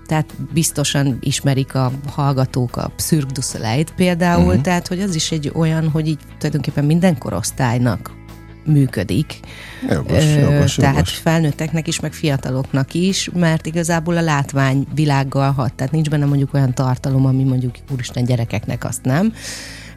tehát 0.07 0.33
biztosan 0.53 1.17
ismerik 1.21 1.75
a 1.75 1.91
hallgatók 2.11 2.77
a 2.77 2.91
Cirque 2.95 3.31
du 3.31 3.41
Soleil-t 3.41 3.93
például, 3.95 4.45
uh-huh. 4.45 4.61
tehát 4.61 4.87
hogy 4.87 5.01
az 5.01 5.15
is 5.15 5.31
egy 5.31 5.51
olyan, 5.53 5.89
hogy 5.89 6.07
így 6.07 6.19
tulajdonképpen 6.37 6.85
minden 6.85 7.17
korosztálynak 7.17 8.16
működik. 8.67 9.39
Jogos, 9.89 10.35
jogos, 10.35 10.75
tehát 10.75 10.95
jogos. 10.95 11.13
felnőtteknek 11.13 11.87
is, 11.87 11.99
meg 11.99 12.13
fiataloknak 12.13 12.93
is, 12.93 13.29
mert 13.33 13.65
igazából 13.65 14.17
a 14.17 14.21
látvány 14.21 14.87
világgal 14.95 15.51
hat, 15.51 15.73
tehát 15.73 15.93
nincs 15.93 16.09
benne 16.09 16.25
mondjuk 16.25 16.53
olyan 16.53 16.73
tartalom, 16.73 17.25
ami 17.25 17.43
mondjuk 17.43 17.75
úristen 17.91 18.25
gyerekeknek 18.25 18.83
azt 18.83 19.03
nem. 19.03 19.33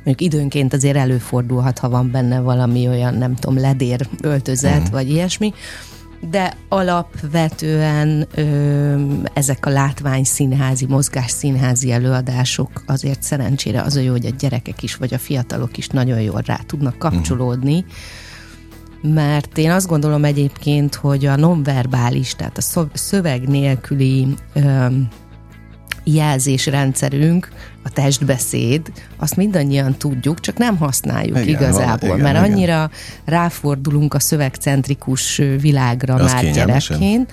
Mondjuk 0.04 0.32
időnként 0.32 0.72
azért 0.72 0.96
előfordulhat, 0.96 1.78
ha 1.78 1.88
van 1.88 2.10
benne 2.10 2.40
valami 2.40 2.88
olyan, 2.88 3.14
nem 3.14 3.34
tudom, 3.34 3.58
ledér 3.58 4.08
öltözet, 4.22 4.76
uh-huh. 4.76 4.90
vagy 4.90 5.10
ilyesmi, 5.10 5.52
de 6.30 6.56
alapvetően 6.68 8.26
ö, 8.34 9.14
ezek 9.32 9.66
a 9.66 9.70
látvány 9.70 10.24
színházi, 10.24 10.86
mozgás 10.86 11.30
színházi 11.30 11.92
előadások 11.92 12.82
azért 12.86 13.22
szerencsére 13.22 13.82
az 13.82 13.96
a 13.96 14.00
jó, 14.00 14.10
hogy 14.10 14.26
a 14.26 14.34
gyerekek 14.38 14.82
is, 14.82 14.94
vagy 14.94 15.14
a 15.14 15.18
fiatalok 15.18 15.76
is 15.76 15.86
nagyon 15.86 16.20
jól 16.20 16.42
rá 16.46 16.60
tudnak 16.66 16.98
kapcsolódni, 16.98 17.84
mert 19.02 19.58
én 19.58 19.70
azt 19.70 19.86
gondolom 19.86 20.24
egyébként, 20.24 20.94
hogy 20.94 21.26
a 21.26 21.36
nonverbális, 21.36 22.34
tehát 22.34 22.58
a 22.58 22.86
szöveg 22.92 23.48
nélküli 23.48 24.26
ö, 24.52 24.86
jelzésrendszerünk, 26.04 27.48
a 27.82 27.90
testbeszéd, 27.90 28.92
azt 29.16 29.36
mindannyian 29.36 29.94
tudjuk, 29.94 30.40
csak 30.40 30.56
nem 30.56 30.76
használjuk 30.76 31.38
igen, 31.38 31.48
igazából, 31.48 32.08
van, 32.08 32.18
igen, 32.18 32.32
mert 32.32 32.44
igen. 32.46 32.52
annyira 32.52 32.90
ráfordulunk 33.24 34.14
a 34.14 34.20
szövegcentrikus 34.20 35.36
világra 35.36 36.14
Az 36.14 36.32
már 36.32 36.50
gyerekként, 36.50 37.32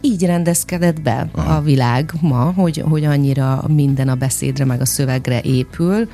így 0.00 0.24
rendezkedett 0.24 1.02
be 1.02 1.28
Aha. 1.32 1.54
a 1.54 1.60
világ 1.60 2.12
ma, 2.20 2.52
hogy, 2.56 2.84
hogy 2.88 3.04
annyira 3.04 3.64
minden 3.68 4.08
a 4.08 4.14
beszédre 4.14 4.64
meg 4.64 4.80
a 4.80 4.86
szövegre 4.86 5.40
épül, 5.40 6.08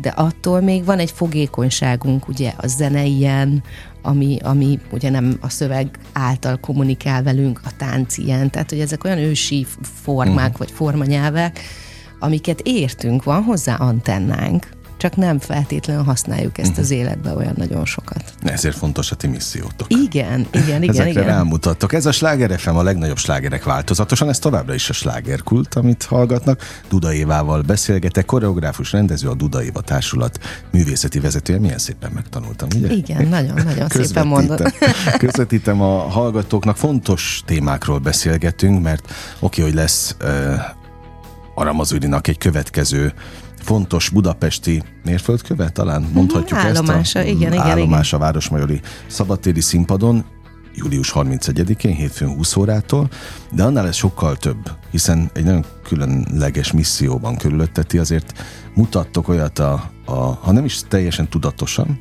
de 0.00 0.08
attól 0.08 0.60
még 0.60 0.84
van 0.84 0.98
egy 0.98 1.10
fogékonyságunk, 1.10 2.28
ugye 2.28 2.52
a 2.56 2.66
zene 2.66 3.04
ilyen, 3.04 3.62
ami, 4.02 4.38
ami 4.42 4.78
ugye 4.92 5.10
nem 5.10 5.38
a 5.40 5.48
szöveg 5.48 5.98
által 6.12 6.56
kommunikál 6.56 7.22
velünk, 7.22 7.60
a 7.64 7.70
tánc 7.76 8.18
ilyen, 8.18 8.50
tehát 8.50 8.70
hogy 8.70 8.80
ezek 8.80 9.04
olyan 9.04 9.18
ősi 9.18 9.66
formák, 9.82 10.36
uh-huh. 10.36 10.58
vagy 10.58 10.70
formanyelvek, 10.70 11.60
amiket 12.18 12.60
értünk, 12.60 13.24
van 13.24 13.42
hozzá 13.42 13.74
antennánk, 13.74 14.68
csak 15.04 15.16
nem 15.16 15.38
feltétlenül 15.38 16.02
használjuk 16.02 16.58
ezt 16.58 16.78
az 16.78 16.88
mhm. 16.88 16.98
életbe 16.98 17.34
olyan 17.34 17.54
nagyon 17.56 17.84
sokat. 17.84 18.34
Ezért 18.42 18.76
fontos 18.76 19.10
a 19.10 19.14
ti 19.14 19.26
missziótok. 19.26 19.86
Igen, 19.88 20.46
igen, 20.50 20.82
igen. 20.82 20.88
Ezekre 20.88 21.10
igen. 21.10 21.24
rámutattok. 21.24 21.92
Ez 21.92 22.06
a 22.06 22.12
Sláger 22.12 22.58
FM 22.58 22.76
a 22.76 22.82
legnagyobb 22.82 23.16
slágerek 23.16 23.64
változatosan, 23.64 24.28
ez 24.28 24.38
továbbra 24.38 24.74
is 24.74 24.90
a 24.90 24.92
slágerkult, 24.92 25.74
amit 25.74 26.02
hallgatnak. 26.04 26.62
Duda 26.88 27.12
Évával 27.12 27.62
beszélgetek, 27.62 28.24
koreográfus, 28.24 28.92
rendező, 28.92 29.28
a 29.28 29.34
Duda 29.34 29.62
Éva 29.62 29.80
Társulat 29.80 30.38
művészeti 30.70 31.20
vezetője. 31.20 31.58
Milyen 31.58 31.78
szépen 31.78 32.10
megtanultam, 32.14 32.68
ugye? 32.76 32.92
Igen, 32.92 33.28
nagyon, 33.28 33.60
nagyon 33.64 33.88
szépen 33.88 34.26
mondod. 34.26 34.62
Közvetítem 35.18 35.80
a 35.80 35.98
hallgatóknak, 35.98 36.76
fontos 36.76 37.42
témákról 37.46 37.98
beszélgetünk, 37.98 38.82
mert 38.82 39.12
oké, 39.40 39.62
hogy 39.62 39.74
lesz 39.74 40.16
uh, 40.22 40.60
Aramazurinak 41.54 42.28
egy 42.28 42.38
következő 42.38 43.12
fontos 43.64 44.08
budapesti 44.08 44.82
mérföldköve, 45.04 45.68
talán 45.68 46.10
mondhatjuk 46.12 46.58
állomása, 46.58 47.18
ezt 47.18 47.28
a 47.28 47.30
igen, 47.30 47.52
igen, 47.52 47.66
állomása 47.66 48.16
igen. 48.16 48.26
Városmajori 48.26 48.80
szabadtéri 49.06 49.60
színpadon, 49.60 50.24
július 50.74 51.12
31-én, 51.14 51.94
hétfőn 51.94 52.34
20 52.34 52.56
órától, 52.56 53.08
de 53.52 53.62
annál 53.62 53.86
ez 53.86 53.96
sokkal 53.96 54.36
több, 54.36 54.70
hiszen 54.90 55.30
egy 55.34 55.44
nagyon 55.44 55.64
különleges 55.82 56.72
misszióban 56.72 57.36
körülötteti, 57.36 57.98
azért 57.98 58.32
mutattok 58.74 59.28
olyat, 59.28 59.58
a, 59.58 59.90
a, 60.04 60.12
ha 60.14 60.52
nem 60.52 60.64
is 60.64 60.80
teljesen 60.88 61.28
tudatosan, 61.28 61.98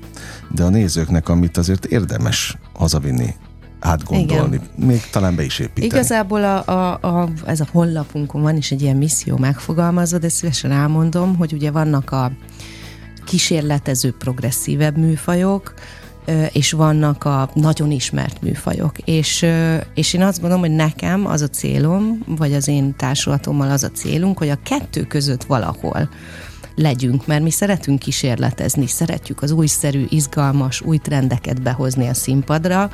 de 0.51 0.63
a 0.63 0.69
nézőknek, 0.69 1.29
amit 1.29 1.57
azért 1.57 1.86
érdemes 1.86 2.57
hazavinni 2.74 3.36
átgondolni, 3.84 4.56
Igen. 4.56 4.88
még 4.88 5.10
talán 5.12 5.36
be 5.36 5.44
is 5.44 5.60
építeni. 5.60 5.86
Igazából 5.86 6.44
a, 6.44 6.68
a, 6.68 7.00
a, 7.02 7.30
ez 7.46 7.60
a 7.60 7.68
honlapunkon 7.72 8.42
van 8.42 8.58
is 8.58 8.72
egy 8.72 8.82
ilyen 8.82 8.98
misszió 8.98 9.38
megfogalmazva, 9.38 10.18
de 10.18 10.30
szívesen 10.30 10.72
elmondom, 10.72 11.36
hogy 11.36 11.54
ugye 11.54 11.72
vannak 11.72 12.12
a 12.12 12.32
kísérletező 13.25 14.12
progresszívebb 14.18 14.98
műfajok, 14.98 15.74
és 16.52 16.72
vannak 16.72 17.24
a 17.24 17.50
nagyon 17.54 17.92
ismert 17.92 18.42
műfajok. 18.42 19.00
És, 19.00 19.46
és 19.94 20.13
én 20.13 20.22
azt 20.22 20.40
gondolom, 20.40 20.63
hogy 20.63 20.75
nekem 20.75 21.25
az 21.25 21.42
a 21.42 21.48
célom, 21.48 22.24
vagy 22.28 22.54
az 22.54 22.68
én 22.68 22.96
társulatommal 22.96 23.70
az 23.70 23.84
a 23.84 23.90
célunk, 23.90 24.38
hogy 24.38 24.50
a 24.50 24.60
kettő 24.63 25.04
között 25.04 25.44
valahol 25.44 26.10
legyünk, 26.75 27.28
mert 27.28 27.44
mi 27.44 27.52
szeretünk 27.52 28.00
kísérletezni, 28.00 28.88
szeretjük 28.88 29.42
az 29.42 29.52
újszerű, 29.52 30.06
izgalmas, 30.10 30.82
új 30.82 30.98
trendeket 30.98 31.62
behozni 31.62 32.08
a 32.08 32.13
színpadra, 32.13 32.90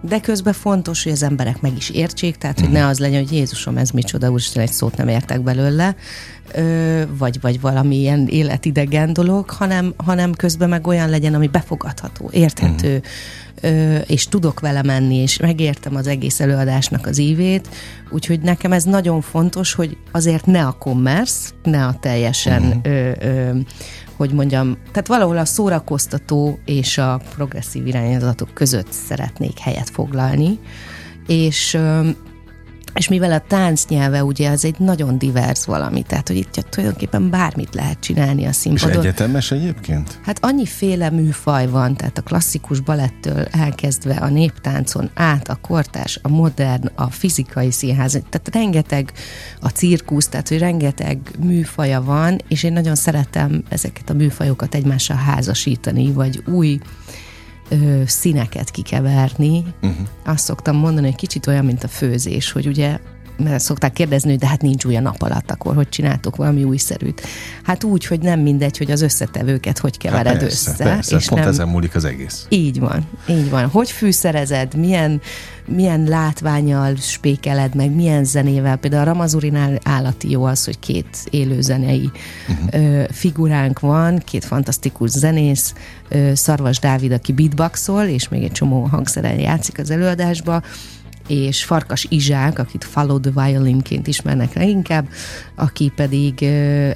de 0.00 0.20
közben 0.20 0.52
fontos, 0.52 1.02
hogy 1.02 1.12
az 1.12 1.22
emberek 1.22 1.60
meg 1.60 1.76
is 1.76 1.90
értsék, 1.90 2.36
tehát 2.36 2.60
hogy 2.60 2.70
ne 2.70 2.86
az 2.86 2.98
legyen, 2.98 3.22
hogy 3.22 3.32
Jézusom, 3.32 3.76
ez 3.76 3.90
micsoda, 3.90 4.30
úristen, 4.30 4.62
egy 4.62 4.72
szót 4.72 4.96
nem 4.96 5.08
értek 5.08 5.40
belőle, 5.40 5.94
ö, 6.54 7.02
vagy, 7.18 7.40
vagy 7.40 7.60
valami 7.60 7.96
ilyen 7.96 8.26
életidegen 8.26 9.12
dolog, 9.12 9.50
hanem, 9.50 9.94
hanem 9.96 10.32
közben 10.32 10.68
meg 10.68 10.86
olyan 10.86 11.08
legyen, 11.08 11.34
ami 11.34 11.46
befogadható, 11.46 12.30
érthető, 12.32 13.02
uh-huh. 13.62 13.80
ö, 13.80 13.96
és 13.96 14.26
tudok 14.26 14.60
vele 14.60 14.82
menni, 14.82 15.16
és 15.16 15.36
megértem 15.36 15.96
az 15.96 16.06
egész 16.06 16.40
előadásnak 16.40 17.06
az 17.06 17.18
ívét, 17.18 17.68
úgyhogy 18.10 18.40
nekem 18.40 18.72
ez 18.72 18.84
nagyon 18.84 19.20
fontos, 19.20 19.72
hogy 19.72 19.96
azért 20.12 20.46
ne 20.46 20.66
a 20.66 20.76
commerce, 20.78 21.48
ne 21.62 21.86
a 21.86 21.96
teljesen 22.00 22.62
uh-huh. 22.62 22.80
ö, 22.82 23.10
ö, 23.20 23.58
hogy 24.18 24.32
mondjam, 24.32 24.76
tehát 24.92 25.06
valahol 25.06 25.38
a 25.38 25.44
szórakoztató 25.44 26.58
és 26.64 26.98
a 26.98 27.20
progresszív 27.34 27.86
irányzatok 27.86 28.54
között 28.54 28.92
szeretnék 28.92 29.58
helyet 29.58 29.90
foglalni, 29.90 30.58
és 31.26 31.78
és 32.98 33.08
mivel 33.08 33.32
a 33.32 33.42
tánc 33.48 33.86
nyelve 33.86 34.24
ugye 34.24 34.50
az 34.50 34.64
egy 34.64 34.78
nagyon 34.78 35.18
divers 35.18 35.64
valami, 35.64 36.02
tehát 36.02 36.28
hogy 36.28 36.36
itt 36.36 36.52
tulajdonképpen 36.52 37.30
bármit 37.30 37.74
lehet 37.74 38.00
csinálni 38.00 38.46
a 38.46 38.52
színpadon. 38.52 38.90
És 38.90 38.96
egyetemes 38.96 39.50
egyébként? 39.50 40.20
Hát 40.24 40.38
annyiféle 40.44 41.10
műfaj 41.10 41.68
van, 41.68 41.96
tehát 41.96 42.18
a 42.18 42.22
klasszikus 42.22 42.80
balettől 42.80 43.44
elkezdve 43.50 44.14
a 44.14 44.28
néptáncon 44.28 45.10
át, 45.14 45.48
a 45.48 45.54
kortás, 45.54 46.18
a 46.22 46.28
modern, 46.28 46.90
a 46.94 47.10
fizikai 47.10 47.70
színház, 47.70 48.10
tehát 48.12 48.48
rengeteg 48.52 49.12
a 49.60 49.68
cirkusz, 49.68 50.28
tehát 50.28 50.48
hogy 50.48 50.58
rengeteg 50.58 51.18
műfaja 51.42 52.02
van, 52.02 52.40
és 52.48 52.62
én 52.62 52.72
nagyon 52.72 52.94
szeretem 52.94 53.62
ezeket 53.68 54.10
a 54.10 54.14
műfajokat 54.14 54.74
egymással 54.74 55.16
házasítani, 55.16 56.12
vagy 56.12 56.42
új 56.46 56.78
ö, 57.68 58.02
színeket 58.06 58.70
kikeverni. 58.70 59.64
Uh-huh. 59.82 60.06
Azt 60.24 60.44
szoktam 60.44 60.76
mondani, 60.76 61.06
hogy 61.06 61.16
kicsit 61.16 61.46
olyan, 61.46 61.64
mint 61.64 61.84
a 61.84 61.88
főzés, 61.88 62.52
hogy 62.52 62.66
ugye 62.66 62.98
mert 63.44 63.62
szokták 63.62 63.92
kérdezni, 63.92 64.30
hogy 64.30 64.38
de 64.38 64.46
hát 64.46 64.62
nincs 64.62 64.84
új 64.84 64.96
a 64.96 65.00
nap 65.00 65.22
alatt, 65.22 65.50
akkor 65.50 65.74
hogy 65.74 65.88
csináltok 65.88 66.36
valami 66.36 66.64
újszerűt? 66.64 67.22
Hát 67.62 67.84
úgy, 67.84 68.06
hogy 68.06 68.20
nem 68.20 68.40
mindegy, 68.40 68.78
hogy 68.78 68.90
az 68.90 69.02
összetevőket 69.02 69.78
hogy 69.78 69.98
kevered 69.98 70.26
hát 70.26 70.38
persze, 70.38 70.70
össze. 70.70 70.84
Persze, 70.84 71.16
és 71.16 71.26
pont 71.26 71.40
nem... 71.40 71.50
ezen 71.50 71.68
múlik 71.68 71.94
az 71.94 72.04
egész. 72.04 72.46
Így 72.48 72.78
van, 72.80 73.08
így 73.28 73.50
van. 73.50 73.66
Hogy 73.66 73.90
fűszerezed, 73.90 74.74
milyen, 74.74 75.20
milyen 75.68 76.04
látványal 76.04 76.96
spékeled 76.96 77.74
meg, 77.74 77.94
milyen 77.94 78.24
zenével. 78.24 78.76
Például 78.76 79.02
a 79.02 79.12
Ramazurinál 79.12 79.78
állati 79.84 80.30
jó 80.30 80.44
az, 80.44 80.64
hogy 80.64 80.78
két 80.78 81.26
élő 81.30 81.60
zenei 81.60 82.10
uh-huh. 82.48 83.04
figuránk 83.10 83.80
van, 83.80 84.18
két 84.18 84.44
fantasztikus 84.44 85.10
zenész, 85.10 85.74
Szarvas 86.32 86.78
Dávid, 86.78 87.12
aki 87.12 87.32
beatboxol, 87.32 88.04
és 88.04 88.28
még 88.28 88.42
egy 88.42 88.52
csomó 88.52 88.82
hangszeren 88.82 89.38
játszik 89.38 89.78
az 89.78 89.90
előadásba, 89.90 90.62
és 91.28 91.64
Farkas 91.64 92.06
Izsák, 92.08 92.58
akit 92.58 92.84
Follow 92.84 93.20
the 93.20 93.44
Violinként 93.44 94.06
ismernek 94.06 94.54
leginkább, 94.54 95.08
aki 95.54 95.92
pedig 95.96 96.42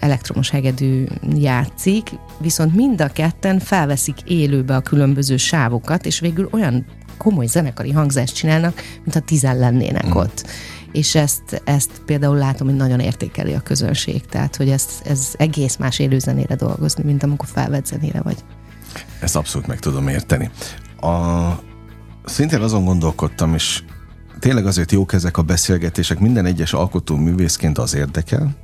elektromos 0.00 0.50
hegedű 0.50 1.04
játszik, 1.34 2.10
viszont 2.38 2.74
mind 2.74 3.00
a 3.00 3.08
ketten 3.08 3.58
felveszik 3.58 4.16
élőbe 4.26 4.76
a 4.76 4.80
különböző 4.80 5.36
sávokat, 5.36 6.06
és 6.06 6.20
végül 6.20 6.48
olyan 6.52 6.84
komoly 7.22 7.46
zenekari 7.46 7.90
hangzást 7.90 8.34
csinálnak, 8.34 8.82
mintha 9.02 9.20
tizen 9.20 9.58
lennének 9.58 10.06
mm. 10.06 10.16
ott. 10.16 10.46
És 10.92 11.14
ezt, 11.14 11.62
ezt 11.64 11.90
például 12.06 12.36
látom, 12.36 12.66
hogy 12.66 12.76
nagyon 12.76 13.00
értékeli 13.00 13.52
a 13.52 13.60
közönség, 13.60 14.26
tehát 14.26 14.56
hogy 14.56 14.68
ez, 14.68 14.86
ez 15.04 15.28
egész 15.38 15.76
más 15.76 15.98
élőzenére 15.98 16.54
dolgozni, 16.54 17.04
mint 17.04 17.22
amikor 17.22 17.48
felvett 17.48 17.86
zenére 17.86 18.20
vagy. 18.20 18.36
Ezt 19.20 19.36
abszolút 19.36 19.66
meg 19.66 19.78
tudom 19.78 20.08
érteni. 20.08 20.50
A, 21.00 21.48
szintén 22.24 22.60
azon 22.60 22.84
gondolkodtam, 22.84 23.54
és 23.54 23.82
tényleg 24.38 24.66
azért 24.66 24.92
jók 24.92 25.12
ezek 25.12 25.36
a 25.36 25.42
beszélgetések, 25.42 26.18
minden 26.18 26.46
egyes 26.46 26.72
alkotó 26.72 27.16
művészként 27.16 27.78
az 27.78 27.94
érdekel, 27.94 28.56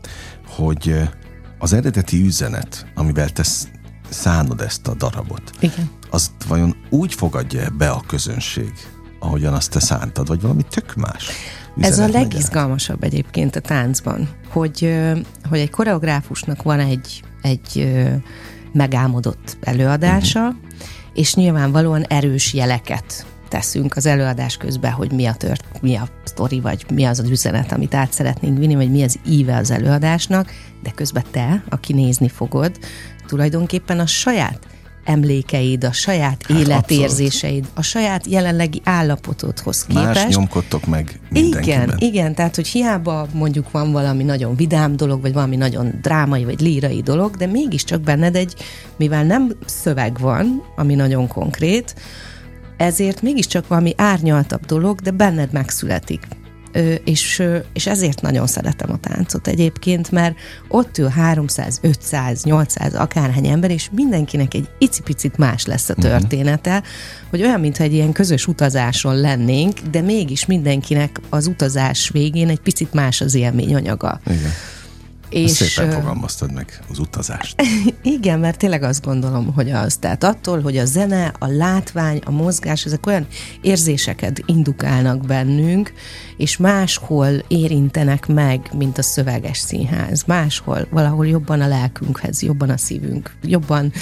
hogy 0.47 0.95
az 1.59 1.73
eredeti 1.73 2.25
üzenet, 2.25 2.87
amivel 2.95 3.29
te 3.29 3.43
szánod 4.09 4.61
ezt 4.61 4.87
a 4.87 4.95
darabot, 4.95 5.51
Igen. 5.61 5.91
azt 6.11 6.33
vajon 6.49 6.77
úgy 6.91 7.15
fogadja 7.15 7.71
be 7.71 7.91
a 7.91 8.03
közönség, 8.07 8.73
ahogyan 9.21 9.55
azt 9.55 9.71
te 9.71 9.81
szántad, 9.81 10.29
vagy 10.29 10.41
valami 10.41 10.63
tök 10.71 10.95
más? 10.95 11.31
Ez 11.81 11.99
a 11.99 12.09
legizgalmasabb 12.09 13.03
egyébként 13.03 13.57
a 13.57 13.61
táncban, 13.61 14.29
hogy, 14.49 14.99
hogy 15.49 15.59
egy 15.59 15.71
koreográfusnak 15.71 16.63
van 16.63 16.81
egy, 16.81 17.23
egy 17.43 17.93
megálmodott 18.73 19.57
előadása, 19.61 20.41
uh-huh. 20.41 20.57
és 21.15 21.35
nyilvánvalóan 21.35 22.03
erős 22.03 22.53
jeleket 22.55 23.27
teszünk 23.49 23.97
az 23.97 24.07
előadás 24.07 24.57
közben, 24.57 24.93
hogy 24.93 25.13
mi 25.13 25.27
a 25.27 25.35
tört, 25.35 25.81
mi 25.81 25.97
a 25.97 26.09
sztori, 26.25 26.61
vagy 26.61 26.87
mi 26.95 27.05
az 27.05 27.19
az 27.19 27.29
üzenet, 27.29 27.73
amit 27.73 27.95
át 27.95 28.13
szeretnénk 28.13 28.59
vinni, 28.59 28.75
vagy 28.75 28.91
mi 28.91 29.03
az 29.03 29.19
íve 29.27 29.57
az 29.57 29.71
előadásnak, 29.71 30.51
de 30.83 30.91
közben 30.91 31.25
te, 31.31 31.63
aki 31.69 31.93
nézni 31.93 32.29
fogod, 32.29 32.79
tulajdonképpen 33.29 34.01
a 34.01 34.07
saját 34.07 34.59
emlékeid, 35.05 35.85
a 35.85 35.93
saját 35.93 36.47
hát 36.47 36.59
életérzéseid, 36.59 37.59
abszolút. 37.59 37.79
a 37.79 37.83
saját 37.83 38.27
jelenlegi 38.27 38.81
állapotodhoz 38.85 39.85
képest. 39.85 40.25
Más 40.25 40.35
nyomkodtok 40.35 40.87
meg. 40.87 41.21
Igen, 41.33 41.95
igen, 41.99 42.35
tehát 42.35 42.55
hogy 42.55 42.69
hiába 42.69 43.27
mondjuk 43.33 43.71
van 43.71 43.93
valami 43.93 44.23
nagyon 44.23 44.57
vidám 44.57 44.97
dolog, 44.97 45.21
vagy 45.21 45.33
valami 45.33 45.57
nagyon 45.57 45.99
drámai, 46.03 46.45
vagy 46.45 46.61
lírai 46.61 47.01
dolog, 47.01 47.37
de 47.37 47.47
mégiscsak 47.47 48.01
benned 48.01 48.37
egy, 48.37 48.55
mivel 48.97 49.25
nem 49.25 49.53
szöveg 49.67 50.19
van, 50.19 50.63
ami 50.77 50.95
nagyon 50.95 51.29
konkrét, 51.29 51.95
ezért 52.77 53.23
mégiscsak 53.23 53.69
valami 53.69 53.93
árnyaltabb 53.97 54.67
dolog, 54.67 55.01
de 55.01 55.11
benned 55.11 55.53
megszületik. 55.53 56.27
És, 57.05 57.43
és 57.73 57.87
ezért 57.87 58.21
nagyon 58.21 58.47
szeretem 58.47 58.91
a 58.91 58.97
táncot 58.97 59.47
egyébként, 59.47 60.11
mert 60.11 60.37
ott 60.69 60.99
ül 60.99 61.09
300, 61.09 61.79
500, 61.83 62.45
800, 62.45 62.95
akárhány 62.95 63.47
ember, 63.47 63.71
és 63.71 63.89
mindenkinek 63.93 64.55
egy 64.55 64.69
icipicit 64.79 65.37
más 65.37 65.67
lesz 65.67 65.89
a 65.89 65.95
mhm. 65.97 66.07
története, 66.07 66.71
uh-huh. 66.71 66.87
hogy 67.31 67.43
olyan, 67.43 67.61
mintha 67.61 67.85
egy 67.85 67.93
ilyen 67.93 68.13
közös 68.13 68.47
utazáson 68.47 69.17
lennénk, 69.17 69.79
de 69.91 70.01
mégis 70.01 70.47
mindenkinek 70.47 71.21
az 71.29 71.47
utazás 71.47 72.09
végén 72.09 72.49
egy 72.49 72.61
picit 72.61 72.93
más 72.93 73.21
az 73.21 73.35
élményanyaga. 73.35 74.21
Igen. 74.27 74.53
És 75.29 75.51
szépen 75.51 75.91
fogalmaztad 75.91 76.53
meg 76.53 76.81
az 76.91 76.99
utazást. 76.99 77.63
Igen, 78.03 78.39
mert 78.39 78.59
tényleg 78.59 78.83
azt 78.83 79.05
gondolom, 79.05 79.53
hogy 79.55 79.71
az. 79.71 79.97
Tehát 79.97 80.25
attól, 80.25 80.61
hogy 80.61 80.77
a 80.77 80.85
zene, 80.85 81.33
a 81.39 81.47
látvány, 81.47 82.21
a 82.25 82.31
mozgás, 82.31 82.85
ezek 82.85 83.07
olyan 83.07 83.27
érzéseket 83.61 84.43
indukálnak 84.47 85.27
bennünk, 85.27 85.93
és 86.37 86.57
máshol 86.57 87.29
érintenek 87.49 88.27
meg, 88.27 88.71
mint 88.75 88.99
a 88.99 89.03
szöveges 89.03 89.59
színház. 89.59 90.23
Máshol, 90.27 90.87
valahol 90.91 91.27
jobban 91.27 91.61
a 91.61 91.69
lelkünkhez, 91.69 92.43
jobban 92.43 92.71
a 92.71 92.77
szívünk, 92.77 93.37
jobban, 93.43 93.93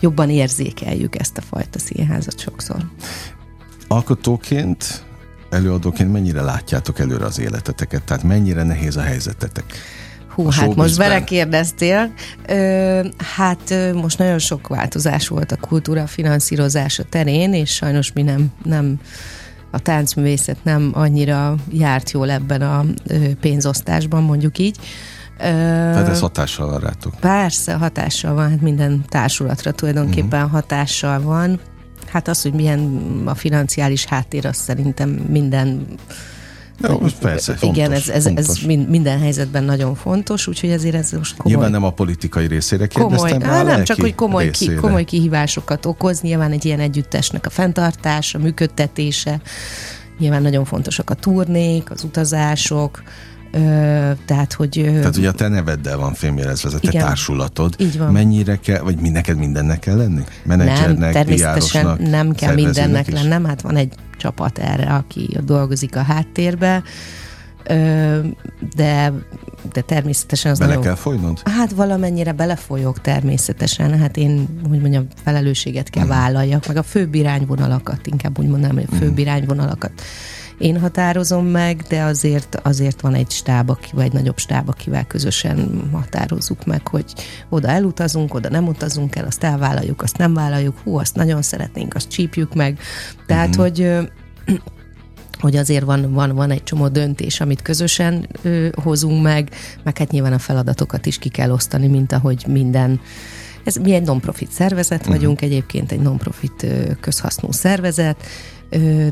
jobban 0.00 0.30
érzékeljük 0.30 1.18
ezt 1.20 1.38
a 1.38 1.42
fajta 1.42 1.78
színházat 1.78 2.38
sokszor. 2.38 2.76
Alkotóként, 3.88 5.04
előadóként 5.50 6.12
mennyire 6.12 6.42
látjátok 6.42 6.98
előre 6.98 7.24
az 7.24 7.38
életeteket? 7.38 8.02
Tehát 8.02 8.22
mennyire 8.22 8.62
nehéz 8.62 8.96
a 8.96 9.02
helyzetetek? 9.02 9.64
Hú, 10.34 10.48
hát 10.50 10.74
most 10.74 10.98
belekérdeztél. 10.98 12.12
Ö, 12.46 13.00
hát 13.36 13.70
ö, 13.70 13.92
most 13.92 14.18
nagyon 14.18 14.38
sok 14.38 14.68
változás 14.68 15.28
volt 15.28 15.52
a 15.52 15.56
kultúra 15.56 16.06
finanszírozása 16.06 17.02
terén, 17.02 17.52
és 17.52 17.70
sajnos 17.70 18.12
mi 18.12 18.22
nem, 18.22 18.46
nem 18.64 19.00
a 19.70 19.78
táncművészet 19.78 20.56
nem 20.62 20.90
annyira 20.94 21.54
járt 21.70 22.10
jól 22.10 22.30
ebben 22.30 22.62
a 22.62 22.84
ö, 23.06 23.34
pénzosztásban, 23.40 24.22
mondjuk 24.22 24.58
így. 24.58 24.76
Tehát 25.36 26.08
ez 26.08 26.20
hatással 26.20 26.70
van 26.70 26.80
rátok? 26.80 27.14
Persze, 27.20 27.74
hatással 27.74 28.34
van, 28.34 28.50
hát 28.50 28.60
minden 28.60 29.04
társulatra 29.08 29.72
tulajdonképpen 29.72 30.42
uh-huh. 30.42 30.54
hatással 30.54 31.20
van. 31.20 31.60
Hát 32.06 32.28
az, 32.28 32.42
hogy 32.42 32.52
milyen 32.52 33.02
a 33.24 33.34
financiális 33.34 34.04
háttér, 34.04 34.46
az 34.46 34.56
szerintem 34.56 35.08
minden 35.08 35.86
jó, 36.88 36.98
persze, 37.20 37.54
fontos, 37.54 37.78
Igen, 37.78 37.92
ez, 37.92 38.08
ez, 38.08 38.26
ez 38.26 38.58
minden 38.88 39.18
helyzetben 39.18 39.64
nagyon 39.64 39.94
fontos, 39.94 40.46
úgyhogy 40.46 40.70
ezért 40.70 40.94
ez 40.94 41.10
most 41.10 41.36
komoly. 41.36 41.52
Nyilván 41.52 41.70
nem 41.70 41.84
a 41.84 41.90
politikai 41.90 42.46
részére 42.46 42.86
kérdeztem, 42.86 43.40
komoly, 43.40 43.56
á, 43.56 43.62
nem, 43.62 43.84
csak 43.84 44.00
hogy 44.00 44.14
komoly, 44.14 44.50
ki, 44.50 44.74
komoly 44.74 45.04
kihívásokat 45.04 45.86
okoz, 45.86 46.20
nyilván 46.20 46.52
egy 46.52 46.64
ilyen 46.64 46.80
együttesnek 46.80 47.46
a 47.46 47.50
fenntartása, 47.50 48.38
működtetése, 48.38 49.40
nyilván 50.18 50.42
nagyon 50.42 50.64
fontosak 50.64 51.10
a 51.10 51.14
turnék, 51.14 51.90
az 51.90 52.04
utazások, 52.04 53.02
tehát, 54.26 54.52
hogy... 54.52 54.90
Tehát 54.94 55.16
ugye 55.16 55.28
a 55.28 55.32
te 55.32 55.48
neveddel 55.48 55.96
van 55.96 56.14
filmjelezve, 56.14 56.68
ez 56.68 56.74
a 56.74 56.78
te 56.78 56.88
igen, 56.88 57.06
társulatod. 57.06 57.74
Így 57.78 57.98
van. 57.98 58.12
Mennyire 58.12 58.56
kell, 58.56 58.80
vagy 58.80 58.96
mi 58.96 59.08
neked 59.08 59.36
mindennek 59.36 59.78
kell 59.78 59.96
lenni? 59.96 60.22
Menedzsernek, 60.44 60.98
nem, 60.98 61.12
természetesen 61.12 61.96
nem 62.00 62.32
kell 62.32 62.54
mindennek 62.54 63.10
lennem, 63.10 63.44
hát 63.44 63.60
van 63.60 63.76
egy 63.76 63.94
csapat 64.16 64.58
erre, 64.58 64.94
aki 64.94 65.38
dolgozik 65.44 65.96
a 65.96 66.02
háttérbe, 66.02 66.82
de 68.76 69.12
de 69.72 69.80
természetesen 69.80 70.50
az 70.50 70.58
Bele 70.58 70.70
nagyon... 70.70 70.84
kell 70.84 70.94
folynod? 70.94 71.40
Hát 71.44 71.72
valamennyire 71.72 72.32
belefolyok 72.32 73.00
természetesen, 73.00 73.98
hát 73.98 74.16
én, 74.16 74.60
hogy 74.68 74.80
mondjam, 74.80 75.06
felelősséget 75.24 75.90
kell 75.90 76.06
vállaljak, 76.06 76.66
meg 76.66 76.76
a 76.76 76.82
főbb 76.82 77.14
irányvonalakat, 77.14 78.06
inkább 78.06 78.38
úgy 78.38 78.46
mondanám, 78.46 78.74
hogy 78.74 78.86
a 78.90 78.94
főbb 78.94 79.18
irányvonalakat 79.18 79.92
én 80.58 80.80
határozom 80.80 81.46
meg, 81.46 81.84
de 81.88 82.02
azért, 82.02 82.60
azért 82.62 83.00
van 83.00 83.14
egy 83.14 83.30
stáb, 83.30 83.70
aki, 83.70 83.90
vagy 83.92 84.04
egy 84.04 84.12
nagyobb 84.12 84.38
stáb, 84.38 84.68
akivel 84.68 85.04
közösen 85.06 85.88
határozzuk 85.92 86.64
meg, 86.64 86.88
hogy 86.88 87.04
oda 87.48 87.68
elutazunk, 87.68 88.34
oda 88.34 88.48
nem 88.48 88.66
utazunk 88.66 89.16
el, 89.16 89.24
azt 89.24 89.44
elvállaljuk, 89.44 90.02
azt 90.02 90.18
nem 90.18 90.34
vállaljuk, 90.34 90.78
hú, 90.78 90.98
azt 90.98 91.16
nagyon 91.16 91.42
szeretnénk, 91.42 91.94
azt 91.94 92.08
csípjük 92.08 92.54
meg. 92.54 92.78
Tehát, 93.26 93.48
mm-hmm. 93.48 93.60
hogy 93.60 94.08
hogy 95.40 95.56
azért 95.56 95.84
van, 95.84 96.12
van, 96.12 96.34
van 96.34 96.50
egy 96.50 96.62
csomó 96.62 96.88
döntés, 96.88 97.40
amit 97.40 97.62
közösen 97.62 98.28
ö, 98.42 98.68
hozunk 98.82 99.22
meg, 99.22 99.50
meg 99.82 99.98
hát 99.98 100.10
nyilván 100.10 100.32
a 100.32 100.38
feladatokat 100.38 101.06
is 101.06 101.18
ki 101.18 101.28
kell 101.28 101.50
osztani, 101.50 101.86
mint 101.86 102.12
ahogy 102.12 102.44
minden 102.48 103.00
ez, 103.64 103.76
mi 103.76 103.92
egy 103.92 104.02
non-profit 104.02 104.50
szervezet 104.50 104.98
uh-huh. 105.00 105.14
vagyunk, 105.14 105.42
egyébként 105.42 105.92
egy 105.92 106.00
non-profit 106.00 106.66
közhasznú 107.00 107.52
szervezet, 107.52 108.16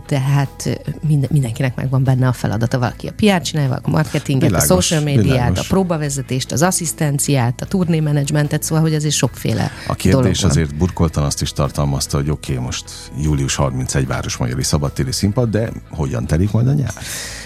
tehát 0.06 0.80
minden, 1.06 1.28
mindenkinek 1.32 1.76
megvan 1.76 2.04
benne 2.04 2.28
a 2.28 2.32
feladata. 2.32 2.78
Valaki 2.78 3.06
a 3.06 3.12
PR 3.16 3.40
csinálja, 3.40 3.68
valaki 3.68 3.86
a 3.86 3.90
marketinget, 3.90 4.48
világos, 4.48 4.70
a 4.70 4.74
social 4.74 5.02
médiát, 5.02 5.24
világos. 5.24 5.58
a 5.58 5.64
próbavezetést, 5.68 6.52
az 6.52 6.62
asszisztenciát, 6.62 7.60
a 7.60 7.66
turné 7.66 8.00
menedzsmentet, 8.00 8.62
szóval, 8.62 8.82
hogy 8.82 8.94
azért 8.94 9.14
sokféle 9.14 9.70
A 9.86 9.94
kérdés 9.94 10.42
azért 10.44 10.74
burkoltan 10.74 11.24
azt 11.24 11.42
is 11.42 11.52
tartalmazta, 11.52 12.16
hogy 12.16 12.30
oké, 12.30 12.52
okay, 12.52 12.64
most 12.64 12.84
július 13.22 13.54
31 13.54 14.06
Városmajori 14.06 14.62
Szabadtéri 14.62 15.12
Színpad, 15.12 15.50
de 15.50 15.72
hogyan 15.90 16.26
telik 16.26 16.52
majd 16.52 16.66
a 16.66 16.72
nyár? 16.72 16.92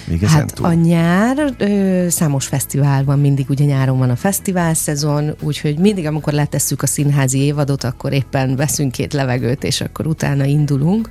Még 0.07 0.21
hát 0.21 0.55
túl? 0.55 0.67
a 0.67 0.73
nyár, 0.73 1.55
ö, 1.59 2.07
számos 2.09 2.47
fesztivál 2.47 3.05
van, 3.05 3.21
mindig 3.21 3.51
ugye 3.51 3.65
nyáron 3.65 3.99
van 3.99 4.11
a 4.11 4.17
fesztivál 4.17 4.75
szezon, 4.75 5.35
úgyhogy 5.41 5.79
mindig, 5.79 6.07
amikor 6.07 6.33
letesszük 6.33 6.83
a 6.83 6.87
színházi 6.87 7.39
évadot, 7.39 7.85
akkor 7.85 8.13
éppen 8.13 8.57
veszünk 8.57 8.93
két 8.93 9.13
levegőt, 9.13 9.65
és 9.65 9.81
akkor 9.81 10.07
utána 10.07 10.45
indulunk. 10.45 11.09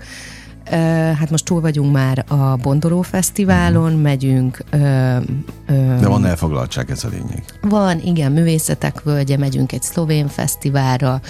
Hát 1.20 1.30
most 1.30 1.46
túl 1.46 1.62
vagyunk 1.62 1.92
már 1.92 2.26
a 2.28 2.56
Bondoló 2.56 3.02
Fesztiválon, 3.02 3.84
uh-huh. 3.84 4.02
megyünk. 4.02 4.64
Ö, 4.70 4.78
ö, 5.68 5.96
De 6.00 6.08
van 6.08 6.26
elfoglaltság, 6.26 6.92
ez 6.92 7.04
a 7.04 7.08
lényeg. 7.08 7.44
Van, 7.62 8.00
igen, 8.00 8.32
Művészetek 8.32 9.02
Völgye, 9.04 9.38
megyünk 9.38 9.72
egy 9.72 9.82
szlovén 9.82 10.28
fesztiválra, 10.28 11.22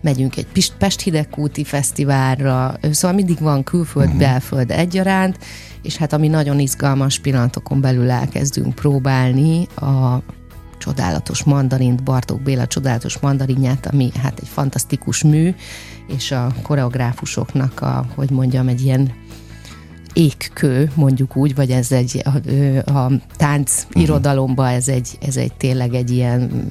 megyünk 0.00 0.36
egy 0.36 0.72
Pest 0.78 1.00
Hidegkúti 1.00 1.64
fesztiválra, 1.64 2.74
szóval 2.90 3.16
mindig 3.16 3.38
van 3.40 3.64
külföld, 3.64 4.06
uh-huh. 4.06 4.20
belföld 4.20 4.70
egyaránt, 4.70 5.38
és 5.82 5.96
hát 5.96 6.12
ami 6.12 6.28
nagyon 6.28 6.58
izgalmas 6.58 7.18
pillanatokon 7.18 7.80
belül 7.80 8.10
elkezdünk 8.10 8.74
próbálni 8.74 9.66
a 9.76 10.22
csodálatos 10.88 11.44
mandarint, 11.44 12.02
Bartók 12.02 12.40
Béla 12.40 12.66
csodálatos 12.66 13.18
mandarinját, 13.18 13.86
ami 13.86 14.10
hát 14.22 14.38
egy 14.40 14.48
fantasztikus 14.48 15.22
mű, 15.22 15.54
és 16.06 16.30
a 16.30 16.54
koreográfusoknak 16.62 17.80
a, 17.80 18.06
hogy 18.14 18.30
mondjam, 18.30 18.68
egy 18.68 18.84
ilyen 18.84 19.12
ékkő, 20.12 20.90
mondjuk 20.94 21.36
úgy, 21.36 21.54
vagy 21.54 21.70
ez 21.70 21.92
egy 21.92 22.22
a, 22.24 22.90
a 22.90 23.10
tánc 23.36 23.84
uh-huh. 23.86 24.02
irodalomba 24.02 24.70
ez 24.70 24.88
egy, 24.88 25.18
ez 25.20 25.36
egy 25.36 25.52
tényleg 25.52 25.94
egy 25.94 26.10
ilyen 26.10 26.66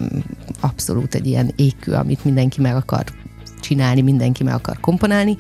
abszolút 0.60 1.16
egy 1.16 1.28
ilyen 1.28 1.52
ékkő, 1.56 1.94
amit 1.94 2.24
mindenki 2.24 2.62
meg 2.62 2.76
akar 2.76 3.04
csinálni, 3.60 4.02
mindenki 4.02 4.44
meg 4.44 4.54
akar 4.54 4.80
komponálni 4.80 5.38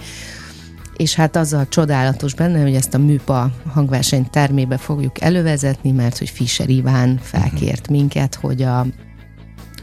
és 0.97 1.15
hát 1.15 1.36
az 1.36 1.53
a 1.53 1.65
csodálatos 1.69 2.33
benne, 2.33 2.62
hogy 2.62 2.75
ezt 2.75 2.93
a 2.93 2.97
műpa 2.97 3.51
hangverseny 3.73 4.29
termébe 4.29 4.77
fogjuk 4.77 5.21
elővezetni, 5.21 5.91
mert 5.91 6.17
hogy 6.17 6.29
Fischer 6.29 6.69
Iván 6.69 7.19
felkért 7.21 7.79
uh-huh. 7.79 7.97
minket, 7.97 8.36
hogy 8.36 8.62
a, 8.62 8.86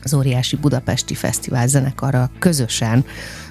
az 0.03 0.15
óriási 0.15 0.57
budapesti 0.57 1.15
fesztivál 1.15 1.67
zenekarra 1.67 2.31
közösen 2.39 3.05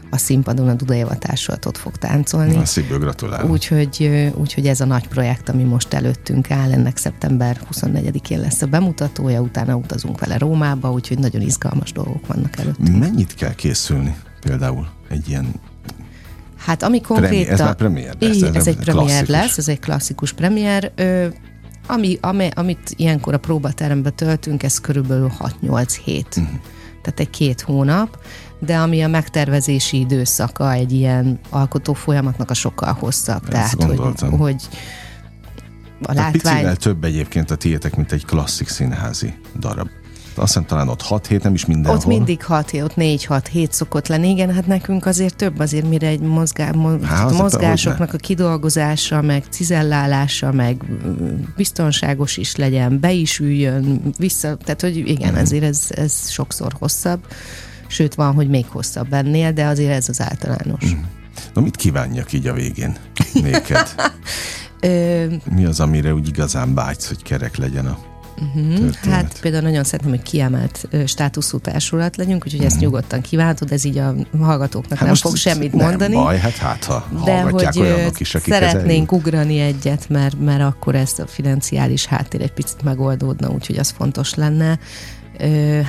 a 0.09 0.17
színpadon 0.17 0.67
a 0.67 0.73
Duda 0.73 0.93
Éva 0.93 1.17
ott 1.65 1.77
fog 1.77 1.95
táncolni. 1.95 2.55
Na, 2.55 2.65
szívből 2.65 2.99
gratulálok. 2.99 3.51
Úgyhogy, 3.51 4.31
úgyhogy 4.35 4.67
ez 4.67 4.81
a 4.81 4.85
nagy 4.85 5.07
projekt, 5.07 5.49
ami 5.49 5.63
most 5.63 5.93
előttünk 5.93 6.51
áll, 6.51 6.71
ennek 6.71 6.97
szeptember 6.97 7.59
24-én 7.73 8.39
lesz 8.39 8.61
a 8.61 8.67
bemutatója, 8.67 9.41
utána 9.41 9.75
utazunk 9.75 10.19
vele 10.19 10.37
Rómába, 10.37 10.91
úgyhogy 10.91 11.19
nagyon 11.19 11.41
izgalmas 11.41 11.91
dolgok 11.91 12.27
vannak 12.27 12.57
előttünk. 12.57 12.99
Mennyit 12.99 13.33
kell 13.33 13.55
készülni 13.55 14.15
például 14.41 14.87
egy 15.09 15.29
ilyen 15.29 15.53
Hát 16.65 16.83
ami 16.83 17.01
konkrétan... 17.01 17.53
Ez 17.53 17.59
már 17.59 17.75
premier 17.75 18.15
lesz. 18.19 18.41
Ez, 18.41 18.55
ez 18.55 18.67
egy 18.67 18.75
premier 18.75 19.05
klasszikus. 19.05 19.29
lesz, 19.29 19.57
ez 19.57 19.67
egy 19.67 19.79
klasszikus 19.79 20.33
premier. 20.33 20.91
Ö, 20.95 21.27
ami, 21.87 22.17
ami, 22.21 22.49
amit 22.55 22.93
ilyenkor 22.95 23.33
a 23.33 23.37
próbaterembe 23.37 24.09
töltünk, 24.09 24.63
ez 24.63 24.79
körülbelül 24.79 25.31
6-8 25.61 25.97
hét. 26.03 26.27
Uh-huh. 26.29 26.59
Tehát 27.01 27.19
egy 27.19 27.29
két 27.29 27.61
hónap, 27.61 28.17
de 28.59 28.77
ami 28.77 29.01
a 29.01 29.07
megtervezési 29.07 29.99
időszaka 29.99 30.71
egy 30.71 30.91
ilyen 30.91 31.39
alkotó 31.49 31.93
folyamatnak 31.93 32.49
a 32.49 32.53
sokkal 32.53 32.93
hosszabb. 32.93 33.43
Ezt 33.43 33.51
Tehát, 33.51 33.85
gondoltam. 33.85 34.29
hogy, 34.29 34.39
hogy 34.39 34.63
a 36.01 36.13
látvány... 36.13 36.31
Picivel 36.31 36.75
több 36.75 37.03
egyébként 37.03 37.51
a 37.51 37.55
tiétek, 37.55 37.95
mint 37.95 38.11
egy 38.11 38.25
klasszik 38.25 38.67
színházi 38.67 39.33
darab 39.59 39.89
azt 40.37 40.47
hiszem 40.47 40.65
talán 40.65 40.87
ott 40.87 41.01
6 41.01 41.27
hét, 41.27 41.43
nem 41.43 41.53
is 41.53 41.65
mindenhol. 41.65 41.99
Ott 41.99 42.05
mindig 42.05 42.43
6 42.43 42.69
hét, 42.69 42.81
ott 42.81 42.93
4-6 42.95 43.45
hét 43.51 43.73
szokott 43.73 44.07
lenni. 44.07 44.29
Igen, 44.29 44.53
hát 44.53 44.67
nekünk 44.67 45.05
azért 45.05 45.35
több 45.35 45.59
azért, 45.59 45.89
mire 45.89 46.07
egy 46.07 46.19
mozgá, 46.19 46.71
mo- 46.71 47.03
Há, 47.03 47.25
mozgásoknak 47.25 48.13
a 48.13 48.17
kidolgozása, 48.17 49.21
meg 49.21 49.43
cizellálása, 49.49 50.51
meg 50.51 50.83
biztonságos 51.55 52.37
is 52.37 52.55
legyen, 52.55 52.99
be 52.99 53.11
is 53.11 53.39
üljön, 53.39 54.01
vissza, 54.17 54.55
tehát 54.55 54.81
hogy 54.81 54.97
igen, 54.97 55.33
mm. 55.33 55.37
ezért 55.37 55.63
ez, 55.63 55.87
ez 55.89 56.29
sokszor 56.29 56.73
hosszabb. 56.79 57.19
Sőt, 57.87 58.15
van, 58.15 58.33
hogy 58.33 58.49
még 58.49 58.65
hosszabb 58.67 59.13
ennél, 59.13 59.51
de 59.51 59.65
azért 59.65 59.91
ez 59.91 60.09
az 60.09 60.21
általános. 60.21 60.95
Mm. 60.95 60.99
Na 61.53 61.61
mit 61.61 61.75
kívánjak 61.75 62.33
így 62.33 62.47
a 62.47 62.53
végén 62.53 62.95
néked? 63.33 63.95
Mi 65.55 65.65
az, 65.65 65.79
amire 65.79 66.13
úgy 66.13 66.27
igazán 66.27 66.73
vágysz, 66.73 67.07
hogy 67.07 67.23
kerek 67.23 67.57
legyen 67.57 67.85
a 67.85 67.97
Uh-huh. 68.37 68.93
Hát 68.93 69.39
például 69.41 69.63
nagyon 69.63 69.83
szeretném, 69.83 70.13
hogy 70.13 70.21
kiemelt 70.21 70.87
státuszú 71.05 71.59
társulat 71.59 72.15
legyünk, 72.15 72.45
úgyhogy 72.45 72.53
uh-huh. 72.53 72.65
ezt 72.65 72.75
mhm. 72.75 72.85
nyugodtan 72.85 73.21
kívánhatod, 73.21 73.71
ez 73.71 73.83
így 73.83 73.97
a 73.97 74.15
hallgatóknak 74.39 74.97
hát 74.97 75.07
nem 75.07 75.15
fog 75.15 75.35
semmit 75.35 75.73
nem 75.73 75.87
mondani. 75.87 76.15
baj, 76.15 76.37
hát 76.37 76.55
hát 76.55 76.83
ha 76.83 77.07
de 77.25 77.41
hogy 77.41 77.79
olyanok 77.79 78.19
is, 78.19 78.35
akik 78.35 78.53
szeretnénk 78.53 78.87
ezeljük. 78.87 79.11
ugrani 79.11 79.59
egyet, 79.59 80.09
mert, 80.09 80.39
mert 80.39 80.61
akkor 80.61 80.95
ez 80.95 81.13
a 81.17 81.27
financiális 81.27 82.05
háttér 82.05 82.41
egy 82.41 82.53
picit 82.53 82.83
megoldódna, 82.83 83.49
úgyhogy 83.49 83.77
az 83.77 83.89
fontos 83.89 84.33
lenne. 84.33 84.79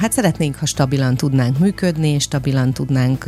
Hát 0.01 0.13
szeretnénk, 0.13 0.57
ha 0.57 0.67
stabilan 0.67 1.17
tudnánk 1.17 1.59
működni, 1.59 2.09
és 2.09 2.23
stabilan 2.23 2.73
tudnánk 2.73 3.27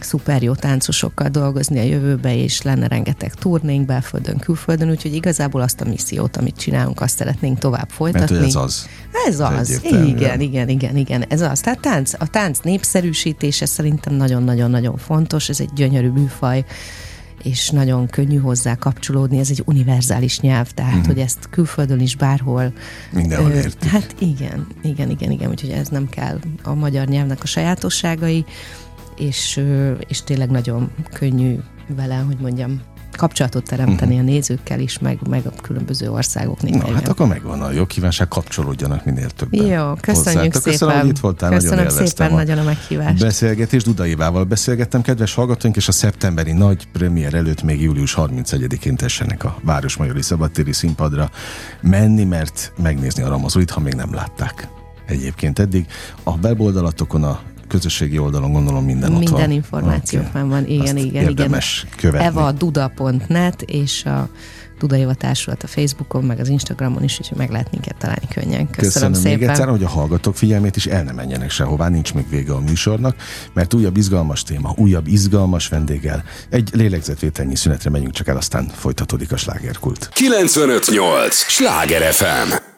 szuper 0.00 0.42
jó 0.42 0.54
táncosokkal 0.54 1.28
dolgozni 1.28 1.78
a 1.78 1.82
jövőbe, 1.82 2.36
és 2.36 2.62
lenne 2.62 2.88
rengeteg 2.88 3.34
turnénk 3.34 3.86
belföldön, 3.86 4.38
külföldön, 4.38 4.90
úgyhogy 4.90 5.14
igazából 5.14 5.60
azt 5.60 5.80
a 5.80 5.84
missziót, 5.84 6.36
amit 6.36 6.56
csinálunk, 6.56 7.00
azt 7.00 7.16
szeretnénk 7.16 7.58
tovább 7.58 7.88
folytatni. 7.88 8.34
Mert 8.34 8.46
ez 8.46 8.54
az. 8.54 8.88
Ez 9.26 9.40
az, 9.40 9.80
igen, 9.84 10.40
igen, 10.40 10.68
igen, 10.68 10.96
igen, 10.96 11.24
ez 11.28 11.40
az. 11.40 11.60
Tehát 11.60 11.80
tánc, 11.80 12.12
a 12.18 12.26
tánc 12.26 12.58
népszerűsítése 12.58 13.66
szerintem 13.66 14.14
nagyon-nagyon-nagyon 14.14 14.96
fontos, 14.96 15.48
ez 15.48 15.60
egy 15.60 15.70
gyönyörű 15.74 16.08
műfaj, 16.08 16.64
és 17.42 17.70
nagyon 17.70 18.06
könnyű 18.06 18.36
hozzá 18.36 18.74
kapcsolódni, 18.74 19.38
ez 19.38 19.50
egy 19.50 19.62
univerzális 19.64 20.40
nyelv, 20.40 20.70
tehát, 20.70 20.96
mm. 20.96 21.06
hogy 21.06 21.18
ezt 21.18 21.38
külföldön 21.50 22.00
is 22.00 22.16
bárhol... 22.16 22.72
Mindenhol 23.12 23.50
értik. 23.50 23.90
Hát 23.90 24.14
igen, 24.18 24.66
igen, 24.82 25.10
igen, 25.10 25.30
igen, 25.30 25.50
úgyhogy 25.50 25.70
ez 25.70 25.88
nem 25.88 26.08
kell 26.08 26.38
a 26.62 26.74
magyar 26.74 27.06
nyelvnek 27.06 27.42
a 27.42 27.46
sajátosságai, 27.46 28.44
és, 29.18 29.64
és 30.08 30.22
tényleg 30.22 30.50
nagyon 30.50 30.90
könnyű 31.12 31.58
vele, 31.96 32.16
hogy 32.16 32.36
mondjam, 32.40 32.80
kapcsolatot 33.18 33.64
teremteni 33.64 34.14
uh-huh. 34.14 34.28
a 34.28 34.30
nézőkkel 34.30 34.80
is, 34.80 34.98
meg, 34.98 35.18
meg 35.28 35.46
a 35.46 35.50
különböző 35.62 36.10
országok 36.10 36.62
Na, 36.62 36.92
hát 36.92 37.08
akkor 37.08 37.26
megvan 37.26 37.62
a 37.62 37.70
jó 37.70 37.86
kívánság, 37.86 38.28
kapcsolódjanak 38.28 39.04
minél 39.04 39.30
többen. 39.30 39.66
Jó, 39.66 39.92
köszönjük 40.00 40.52
hozzá. 40.52 40.60
szépen. 40.60 40.72
Köszönöm, 40.72 40.98
hogy 41.00 41.08
itt 41.08 41.18
voltál, 41.18 41.50
köszönöm 41.50 41.76
nagyon 41.84 42.06
szépen, 42.06 42.30
a 42.30 42.34
nagyon 42.34 42.58
a 42.58 42.62
meghívást. 42.62 43.18
Beszélgetés 43.18 43.82
Dudaivával 43.82 44.44
beszélgettem, 44.44 45.02
kedves 45.02 45.34
hallgatóink, 45.34 45.76
és 45.76 45.88
a 45.88 45.92
szeptemberi 45.92 46.52
nagy 46.52 46.86
premier 46.92 47.34
előtt 47.34 47.62
még 47.62 47.82
július 47.82 48.14
31-én 48.18 48.96
tessenek 48.96 49.44
a 49.44 49.58
Városmajori 49.62 50.22
Szabadtéri 50.22 50.72
színpadra 50.72 51.30
menni, 51.80 52.24
mert 52.24 52.72
megnézni 52.82 53.22
a 53.22 53.28
Ramazolit, 53.28 53.70
ha 53.70 53.80
még 53.80 53.94
nem 53.94 54.14
látták 54.14 54.68
egyébként 55.06 55.58
eddig. 55.58 55.86
A 56.22 56.30
weboldalatokon, 56.30 57.24
a 57.24 57.40
közösségi 57.68 58.18
oldalon 58.18 58.52
gondolom 58.52 58.84
minden 58.84 59.12
ott 59.12 59.18
Minden 59.18 59.40
van. 59.40 59.50
információ 59.50 60.20
okay. 60.20 60.48
van, 60.48 60.66
igen, 60.66 60.96
Azt 60.96 61.04
igen, 61.04 61.22
érdemes 61.22 61.84
igen. 61.86 61.96
követni. 61.96 62.26
Eva 62.26 62.52
Duda.net 62.52 63.62
és 63.62 64.04
a 64.04 64.28
Duda 64.78 64.96
Éva 64.96 65.14
Társulat 65.14 65.62
a 65.62 65.66
Facebookon, 65.66 66.24
meg 66.24 66.40
az 66.40 66.48
Instagramon 66.48 67.02
is, 67.02 67.18
úgyhogy 67.20 67.38
meg 67.38 67.50
lehet 67.50 67.70
minket 67.70 67.96
találni 67.96 68.28
könnyen. 68.34 68.70
Köszönöm, 68.70 68.72
Köszönöm 68.92 69.12
szépen. 69.12 69.38
még 69.38 69.48
egyszer, 69.48 69.68
hogy 69.68 69.84
a 69.84 69.88
hallgatók 69.88 70.36
figyelmét 70.36 70.76
is 70.76 70.86
el 70.86 71.02
ne 71.02 71.12
menjenek 71.12 71.50
sehová, 71.50 71.88
nincs 71.88 72.14
még 72.14 72.28
vége 72.28 72.52
a 72.52 72.60
műsornak, 72.60 73.16
mert 73.52 73.74
újabb 73.74 73.96
izgalmas 73.96 74.42
téma, 74.42 74.74
újabb 74.76 75.06
izgalmas 75.06 75.68
vendéggel. 75.68 76.24
Egy 76.50 76.70
lélegzetvételnyi 76.72 77.56
szünetre 77.56 77.90
megyünk 77.90 78.12
csak 78.12 78.28
el, 78.28 78.36
aztán 78.36 78.68
folytatódik 78.74 79.32
a 79.32 79.36
slágerkult. 79.36 80.08
958! 80.12 81.34
Sláger 81.34 82.12
FM! 82.12 82.76